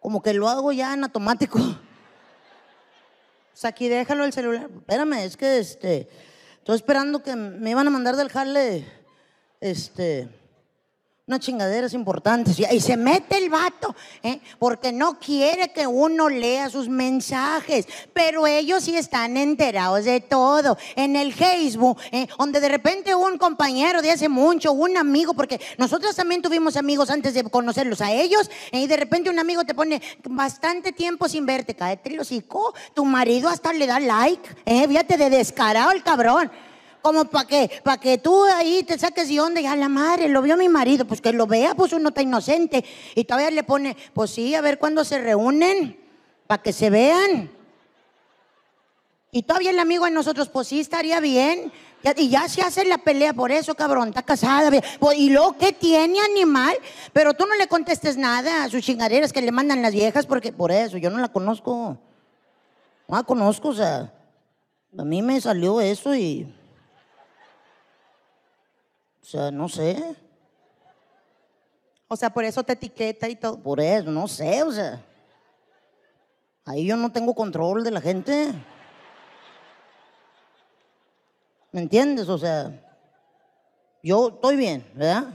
[0.00, 1.58] como que lo hago ya en automático.
[1.58, 1.76] O
[3.60, 4.68] sea, aquí déjalo el celular.
[4.72, 6.08] Espérame, es que este,
[6.58, 8.86] estoy esperando que me iban a mandar del jale,
[9.60, 10.28] este,
[11.28, 12.58] unas chingaderas importantes.
[12.58, 14.40] Y, se mete el vato, ¿eh?
[14.58, 17.86] porque no quiere que uno lea sus mensajes.
[18.12, 20.76] Pero ellos sí están enterados de todo.
[20.96, 22.26] En el Facebook, ¿eh?
[22.38, 27.10] donde de repente un compañero de hace mucho, un amigo, porque nosotros también tuvimos amigos
[27.10, 28.80] antes de conocerlos a ellos, ¿eh?
[28.80, 31.74] y de repente un amigo te pone bastante tiempo sin verte.
[31.74, 32.18] Cállate el.
[32.94, 34.48] Tu marido hasta le da like.
[34.64, 34.86] ¿eh?
[34.88, 36.50] Fíjate de descarado el cabrón.
[37.02, 40.28] Como para que, para que tú ahí te saques de onda y a la madre,
[40.28, 42.84] lo vio mi marido, pues que lo vea, pues uno está inocente.
[43.14, 45.98] Y todavía le pone, pues sí, a ver cuándo se reúnen,
[46.46, 47.50] para que se vean.
[49.30, 51.70] Y todavía el amigo de nosotros, pues sí, estaría bien.
[52.16, 54.70] Y ya se hace la pelea por eso, cabrón, está casada.
[54.98, 56.76] Pues, ¿Y lo que tiene animal?
[57.12, 60.52] Pero tú no le contestes nada a sus chingaderas que le mandan las viejas, porque
[60.52, 61.98] por eso, yo no la conozco.
[63.08, 64.12] No la conozco, o sea,
[64.96, 66.54] a mí me salió eso y...
[69.28, 70.16] O sea, no sé.
[72.08, 73.58] O sea, por eso te etiqueta y todo.
[73.58, 75.04] Por eso, no sé, o sea.
[76.64, 78.54] Ahí yo no tengo control de la gente.
[81.72, 82.26] ¿Me entiendes?
[82.30, 82.72] O sea,
[84.02, 85.26] yo estoy bien, ¿verdad?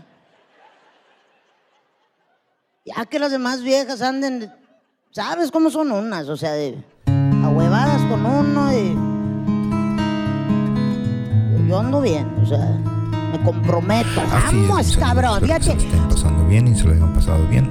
[2.86, 4.52] Ya que las demás viejas anden,
[5.12, 6.28] ¿sabes cómo son unas?
[6.30, 6.84] O sea, de
[7.46, 9.14] ahuevadas con uno y...
[11.70, 12.93] Yo ando bien, o sea,
[13.34, 14.22] me comprometo.
[14.22, 15.84] Así es, Vamos, amigos, cabrón, espero que se fíjate.
[15.84, 17.70] lo estén pasando bien y se lo hayan pasado bien.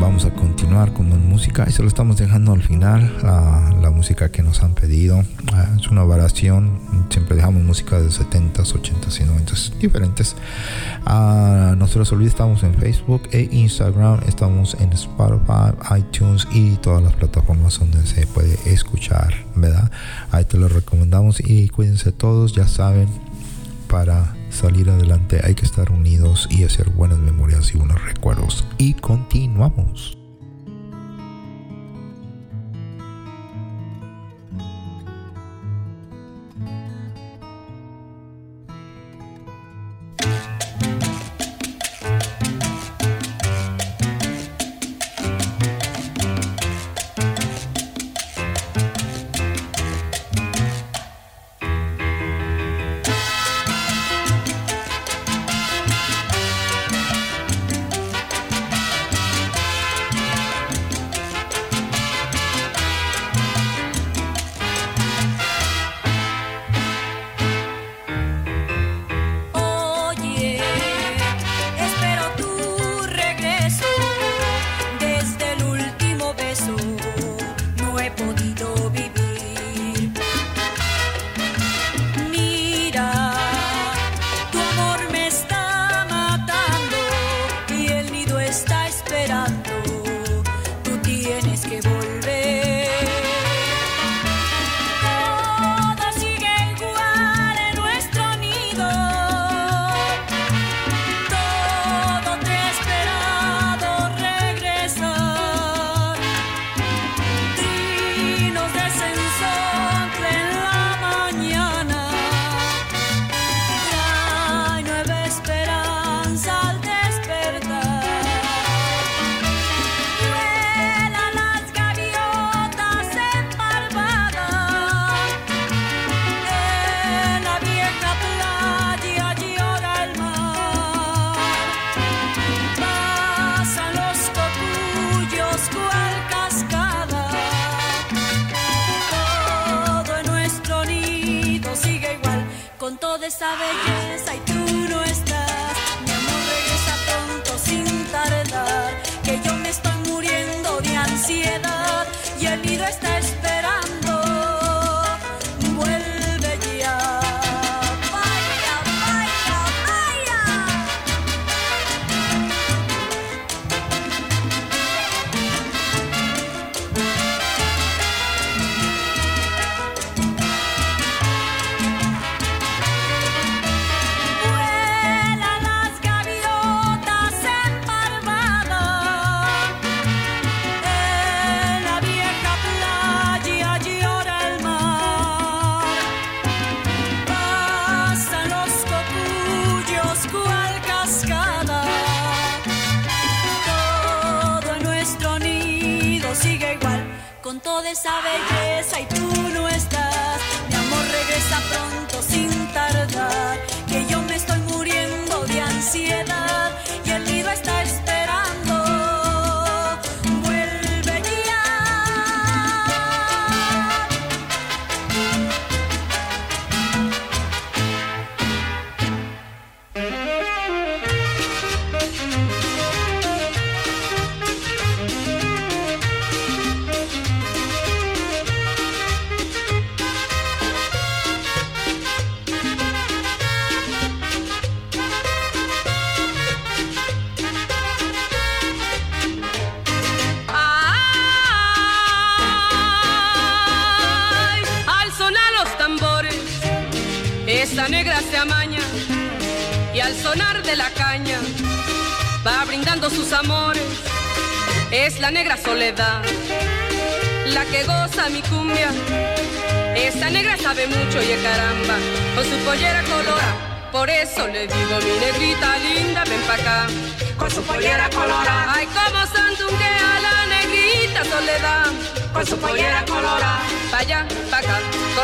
[0.00, 3.90] Vamos a continuar con más música y se lo estamos dejando al final, a la
[3.90, 5.24] música que nos han pedido.
[5.52, 6.78] Ah, es una variación,
[7.10, 10.36] siempre dejamos música de 70s, 80s y 90s diferentes.
[11.04, 16.76] Ah, no se les olvide, estamos en Facebook e Instagram, estamos en Spotify, iTunes y
[16.76, 19.90] todas las plataformas donde se puede escuchar, ¿verdad?
[20.30, 23.08] Ahí te lo recomendamos y cuídense todos, ya saben,
[23.88, 28.66] para salir adelante hay que estar unidos y hacer buenas memorias y buenos recuerdos.
[28.78, 30.17] Y continuamos.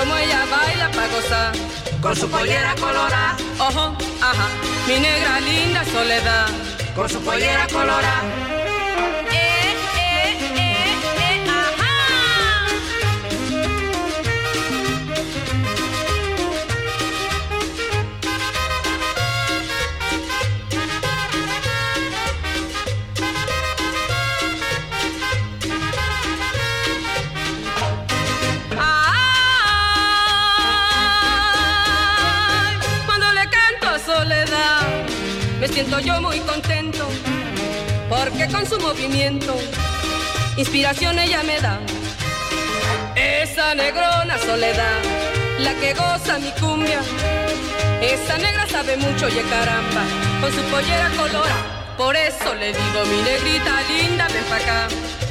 [0.05, 1.53] como ella baila pa' gozar,
[2.03, 4.49] con su pollera colorada, ojo, ajá,
[4.87, 6.47] mi negra linda soledad,
[6.95, 8.54] con su pollera colorada.
[35.75, 37.05] siento yo muy contento,
[38.09, 39.57] porque con su movimiento,
[40.57, 41.81] inspiración ella me da.
[43.17, 45.01] Esa negrona soledad,
[45.59, 47.01] la que goza mi cumbia.
[48.01, 50.05] Esa negra sabe mucho, y caramba,
[50.41, 51.57] con su pollera colora.
[51.97, 54.89] Por eso le digo, mi negrita linda, ven pa' acá.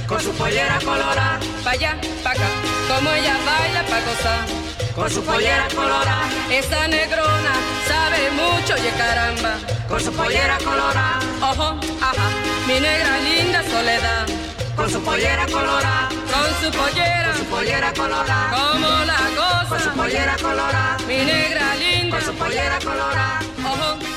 [0.08, 2.50] Con su pollera colora, pa' allá, pa' acá,
[2.90, 6.30] como ella baila pa' gozar con su pollera colorada.
[6.50, 7.54] Esa negrona
[7.88, 9.56] sabe mucho, y caramba,
[9.88, 11.20] con su pollera colorada.
[11.42, 12.30] Ojo, ajá,
[12.68, 14.28] mi negra linda soledad.
[14.76, 19.80] Con su pollera colorada, con su pollera, con su pollera colorada, como la goza, con
[19.80, 24.13] su pollera colorada, mi negra linda, con su pollera colorada, ojo.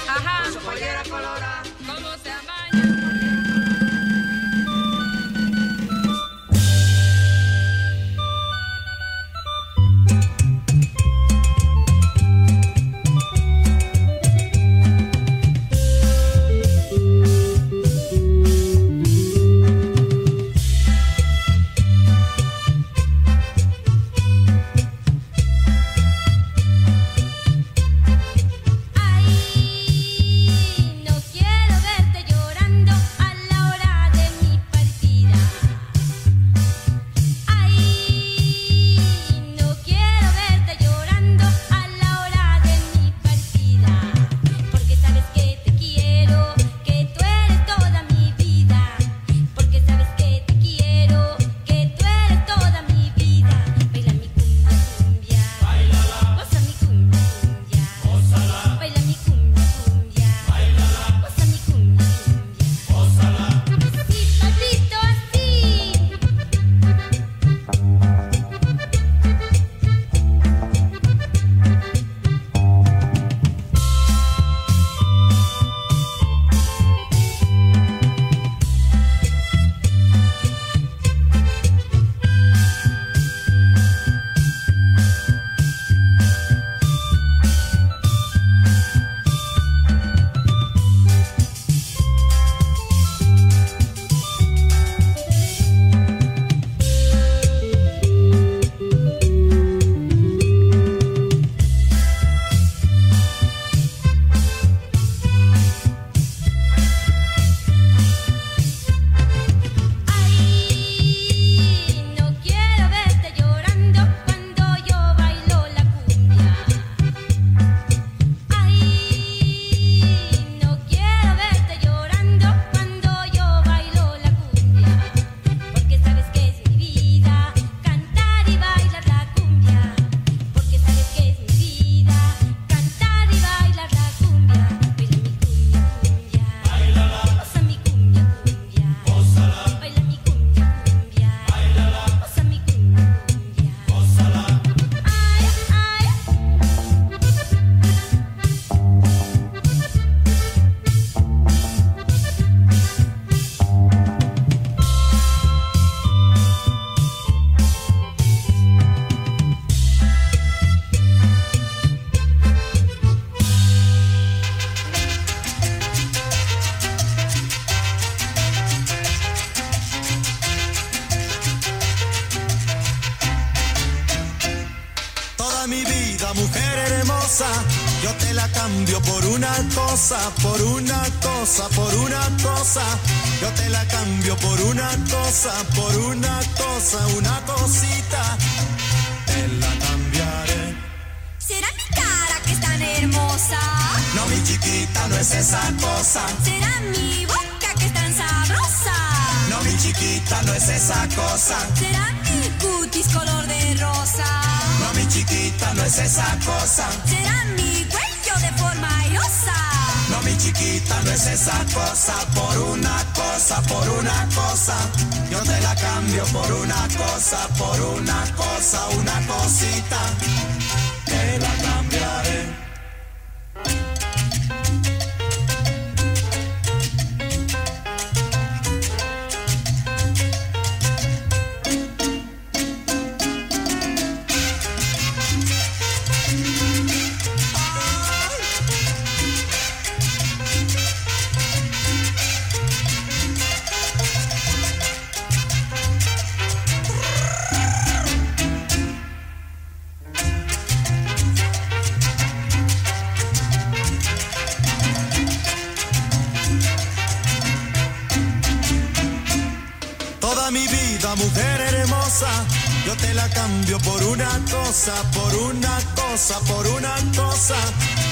[262.87, 267.57] Yo te la cambio por una cosa, por una cosa, por una cosa.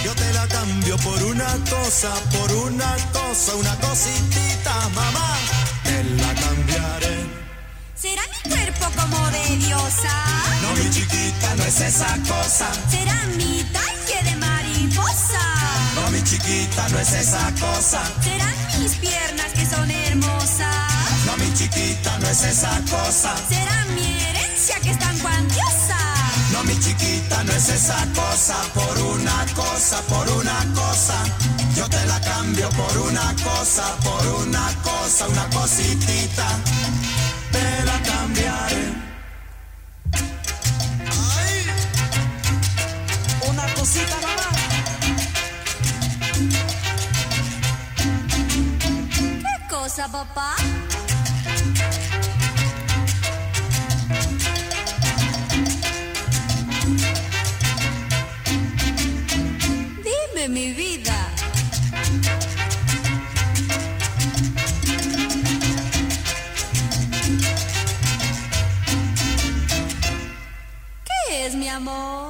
[0.02, 5.36] Yo te la cambio por una cosa, por una cosa, una cositita, mamá.
[5.84, 7.24] Te la cambiaré.
[7.94, 10.12] ¿Será mi cuerpo como de diosa?
[10.62, 12.66] No, mi chiquita, no es esa cosa.
[12.90, 15.42] ¿Será mi talle de mariposa?
[15.94, 18.02] No, mi chiquita, no es esa cosa.
[18.24, 20.73] ¿Serán mis piernas que son hermosas?
[21.54, 23.32] No, mi chiquita, no es esa cosa.
[23.48, 25.96] ¿Será mi herencia que es tan cuantiosa?
[26.50, 31.14] No, mi chiquita, no es esa cosa, por una cosa, por una cosa.
[31.76, 36.46] Yo te la cambio por una cosa, por una cosa, una cositita.
[37.52, 38.92] Te la cambiaré.
[41.36, 41.66] Ay,
[43.48, 44.48] una cosita mamá.
[49.40, 50.56] ¿Qué cosa, papá?
[60.54, 61.18] Mi vida.
[71.04, 72.23] ¿Qué es mi amor?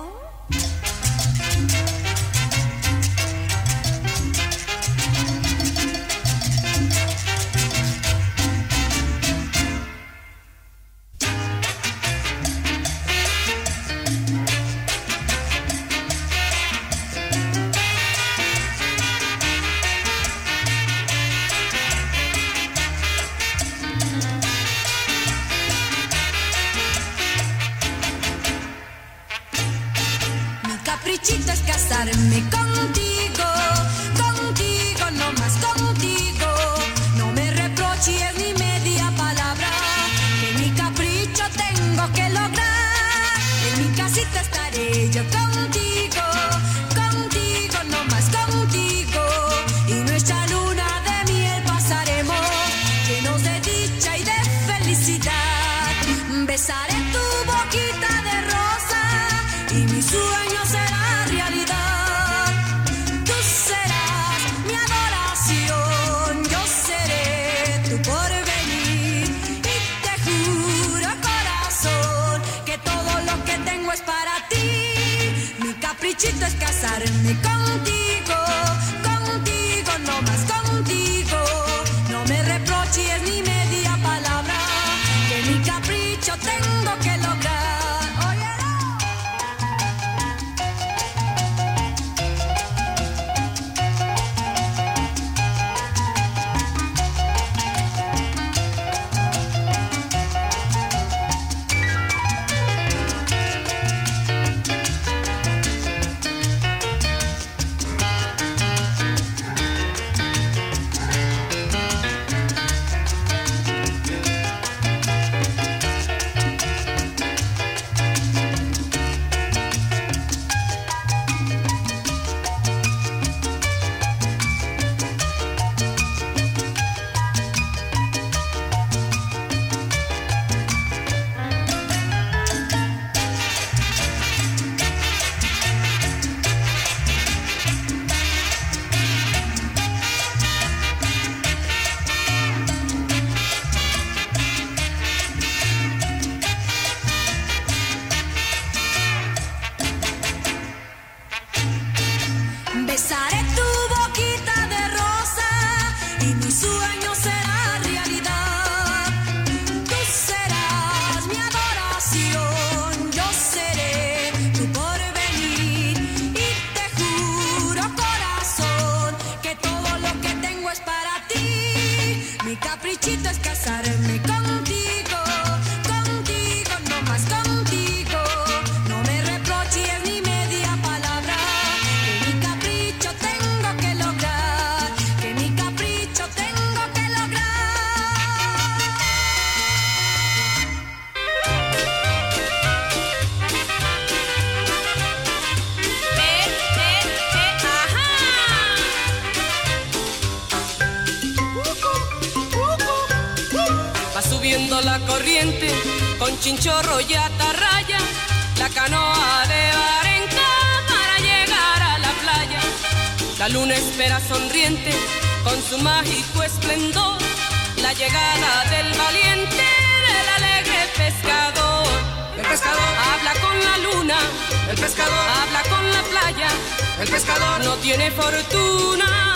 [227.84, 229.34] Tiene fortuna,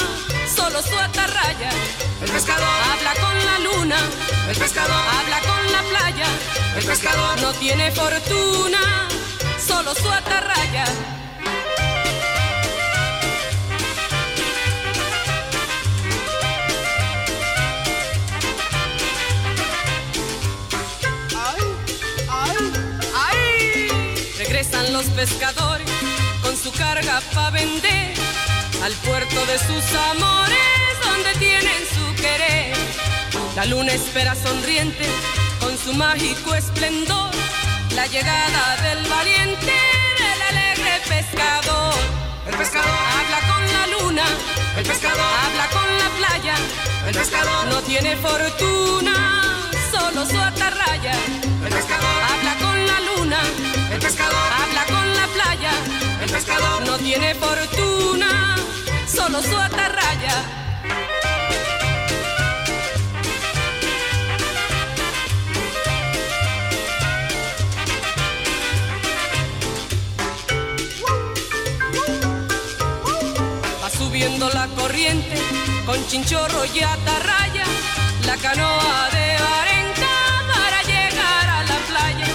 [0.57, 1.69] solo su atarraya.
[2.23, 3.99] El pescador habla con la luna,
[4.49, 6.27] el pescador habla con la playa,
[6.79, 9.07] el pescador no tiene fortuna,
[9.61, 10.87] solo su atarraya.
[24.39, 25.91] Regresan los pescadores
[26.43, 28.18] con su carga pa' vender
[28.83, 32.77] al puerto de sus amores donde tienen su querer.
[33.57, 35.07] La luna espera sonriente
[35.61, 37.39] con su mágico esplendor
[37.99, 39.75] la llegada del valiente,
[40.23, 41.95] del alegre pescador.
[42.47, 44.25] El pescador habla con la luna,
[44.77, 46.55] el pescador habla con la playa,
[47.09, 51.15] el pescador no tiene fortuna, solo su atarraya.
[51.67, 53.41] El pescador habla con la luna,
[53.93, 55.73] el pescador habla con la playa,
[56.23, 58.58] el pescador no tiene fortuna,
[59.19, 60.36] solo su atarraya.
[73.82, 75.36] Va subiendo la corriente
[75.85, 77.65] con chinchorro y atarraya,
[78.24, 80.15] la canoa de Barenca
[80.53, 82.28] para llegar a la playa.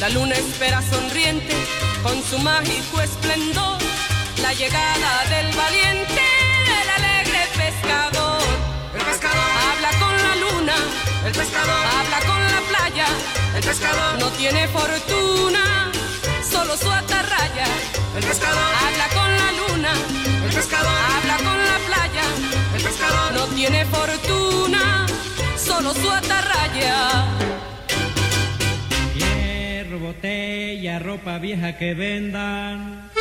[0.00, 1.54] La luna espera sonriente
[2.04, 3.78] con su mágico esplendor,
[4.44, 6.26] la llegada del valiente,
[6.70, 8.42] del alegre pescador.
[8.98, 9.50] El pescador.
[9.68, 10.76] Habla con la luna,
[11.26, 11.84] el pescador.
[11.98, 13.06] Habla con la playa,
[13.56, 14.12] el pescador.
[14.20, 15.64] No tiene fortuna,
[16.52, 17.68] solo su atarraya.
[18.18, 18.70] El pescador.
[18.84, 19.92] Habla con la luna,
[20.46, 20.98] el pescador.
[21.14, 22.24] Habla con la playa,
[22.76, 23.28] el pescador.
[23.38, 25.06] No tiene fortuna,
[25.56, 26.96] solo su atarraya.
[29.16, 33.13] Hierro, botella, ropa vieja que vendan.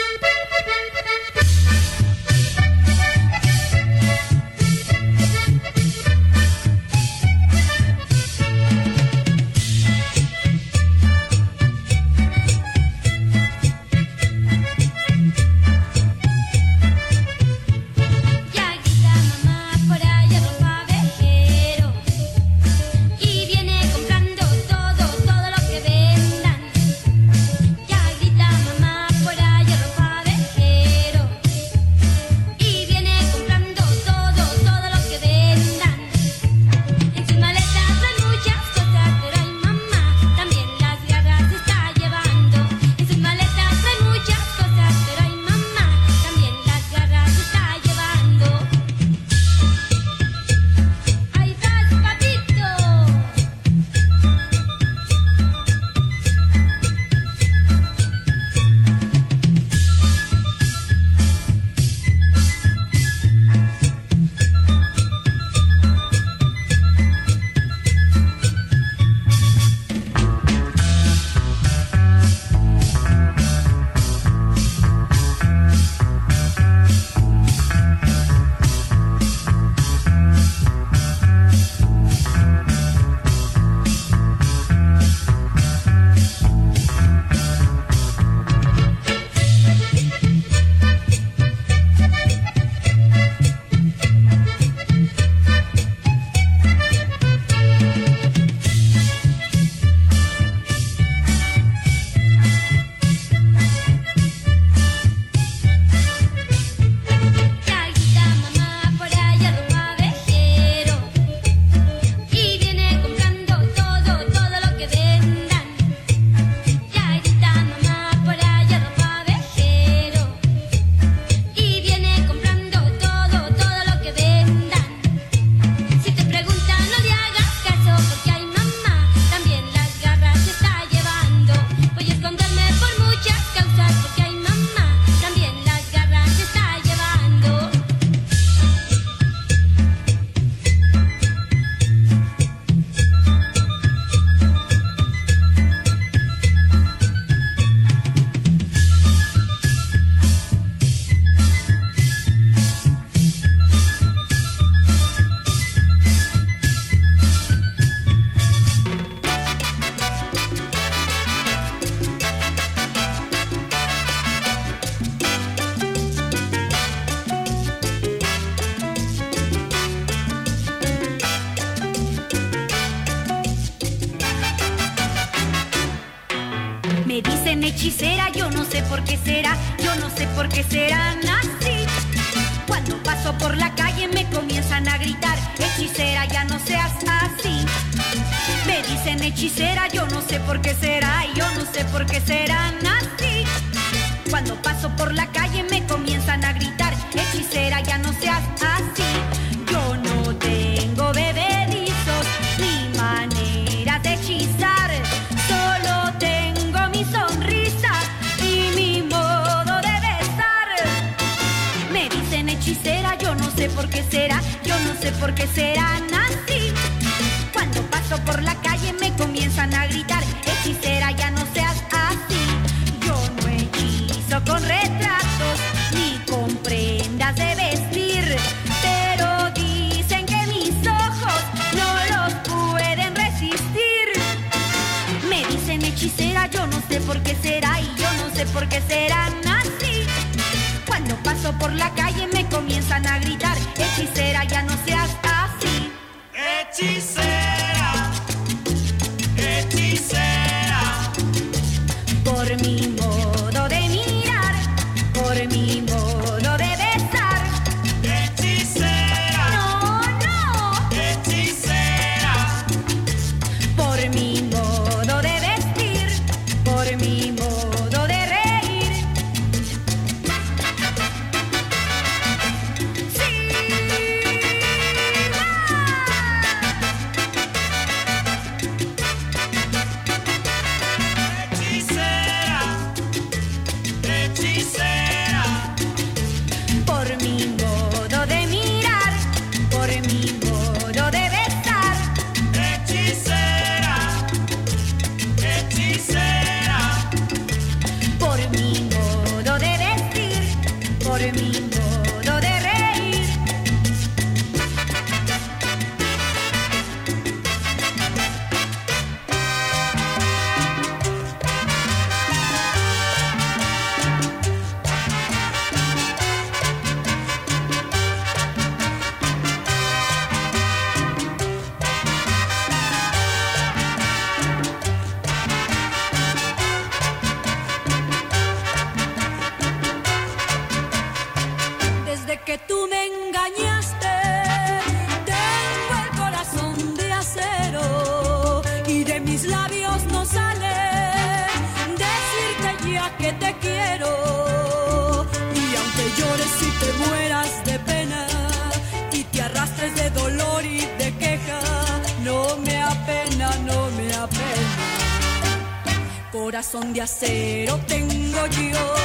[356.94, 358.96] de acero tengo yo,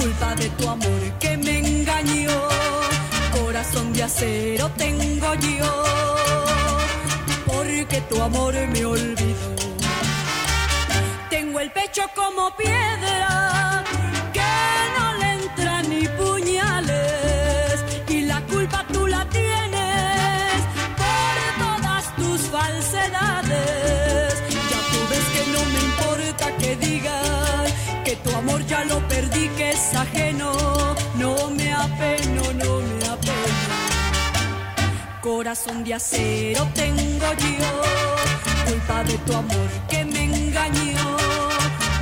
[0.00, 2.48] culpa de tu amor que me engañó,
[3.38, 5.84] corazón de acero tengo yo,
[7.46, 9.54] porque tu amor me olvidó.
[11.28, 13.61] Tengo el pecho como piedra.
[28.72, 30.50] ya lo perdí que es ajeno,
[31.22, 33.74] no me apeno, no me apeno.
[35.20, 37.28] Corazón de acero tengo
[37.58, 37.72] yo,
[38.66, 41.06] culpa de tu amor que me engañó.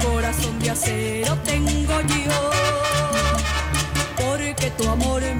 [0.07, 2.41] Corazón de acero tengo yo,
[4.23, 5.23] porque tu amor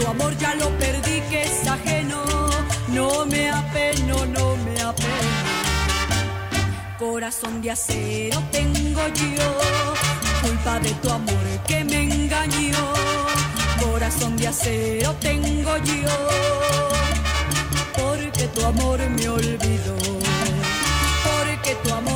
[0.00, 2.24] Tu amor ya lo perdí, que es ajeno.
[2.88, 5.40] No me apeno, no me apeno.
[6.98, 9.48] Corazón de acero tengo yo,
[10.42, 12.84] culpa de tu amor que me engañó.
[13.82, 16.16] Corazón de acero tengo yo,
[17.98, 19.96] porque tu amor me olvidó.
[21.28, 22.09] Porque tu amor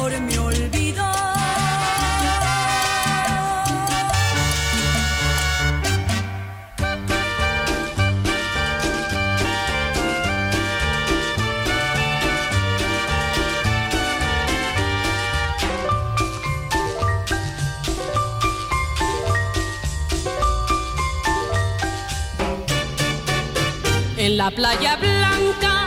[24.34, 25.86] En la playa blanca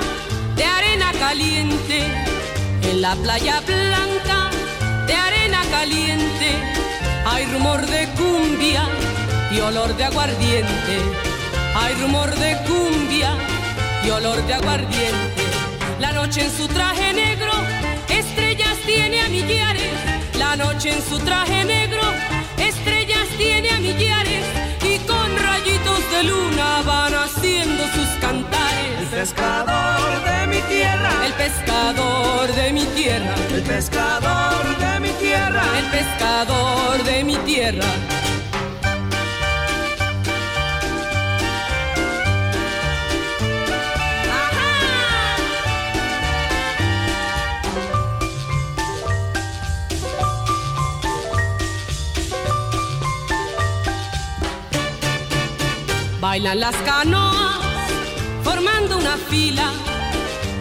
[0.55, 1.99] de arena caliente,
[2.81, 4.49] en la playa blanca
[5.05, 6.55] de arena caliente,
[7.25, 8.87] hay rumor de cumbia
[9.51, 10.95] y olor de aguardiente.
[11.75, 13.35] Hay rumor de cumbia
[14.05, 15.43] y olor de aguardiente.
[15.99, 17.51] La noche en su traje negro,
[18.07, 19.91] estrellas tiene a millares.
[20.39, 22.01] La noche en su traje negro,
[22.57, 24.56] estrellas tiene a millares.
[26.17, 29.01] De luna van haciendo sus cantares.
[29.01, 35.63] El pescador de mi tierra, El pescador de mi tierra, el pescador de mi tierra,
[35.77, 37.85] el pescador de mi tierra.
[56.19, 57.59] Bailan las canoas
[58.43, 59.71] formando una fila.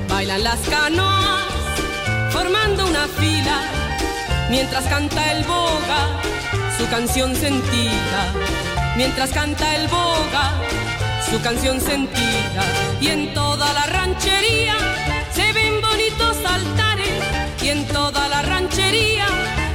[0.06, 1.44] Bailan las canoas
[2.30, 3.62] formando una fila.
[4.50, 6.20] Mientras canta el boga
[6.76, 8.34] su canción sentida.
[8.98, 10.52] Mientras canta el boga
[11.30, 12.62] su canción sentida.
[13.00, 14.76] Y en toda la ranchería
[15.32, 17.22] se ven bonitos altares.
[17.62, 19.26] Y en toda la ranchería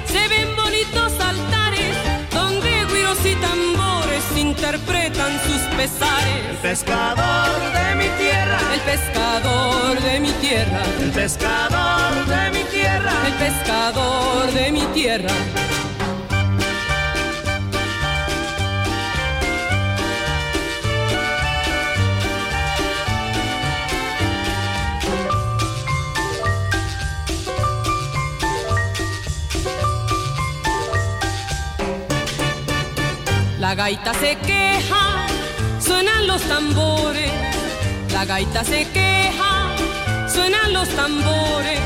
[0.05, 1.95] se ven bonitos altares.
[2.31, 3.70] Donde güiros y tambores
[4.51, 6.45] interpretan sus pesares.
[6.49, 13.13] el pescador de mi tierra, El pescador de mi tierra, el pescador de mi tierra,
[13.27, 15.33] el pescador de mi tierra.
[33.72, 35.26] La gaita se queja,
[35.80, 37.31] suenan los tambores.
[38.11, 39.73] La gaita se queja,
[40.27, 41.80] suenan los tambores.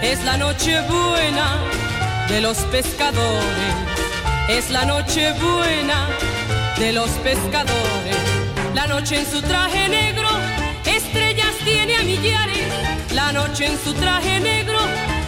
[0.00, 1.56] Es la noche buena
[2.28, 3.74] de los pescadores.
[4.48, 6.06] Es la noche buena
[6.78, 8.16] de los pescadores.
[8.72, 10.28] La noche en su traje negro,
[10.84, 12.68] estrellas tiene a millares.
[13.12, 14.78] La noche en su traje negro,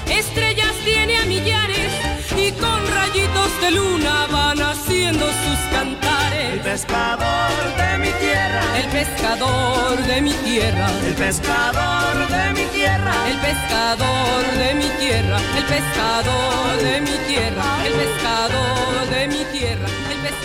[0.09, 2.10] estrellas tiene a millares.
[2.36, 6.55] Y con rayitos de luna van haciendo sus cantares.
[6.55, 10.86] el pescador de mi tierra, El pescador de mi tierra.
[11.07, 17.65] el pescador de mi tierra, El pescador de mi tierra, el pescador de mi tierra,
[17.86, 20.40] el pescador de mi tierra, el pescador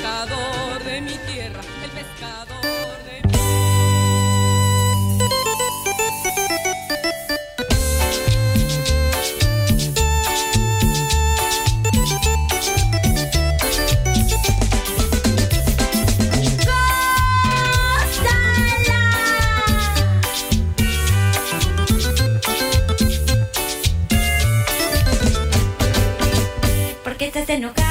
[27.46, 27.85] Estás enojado,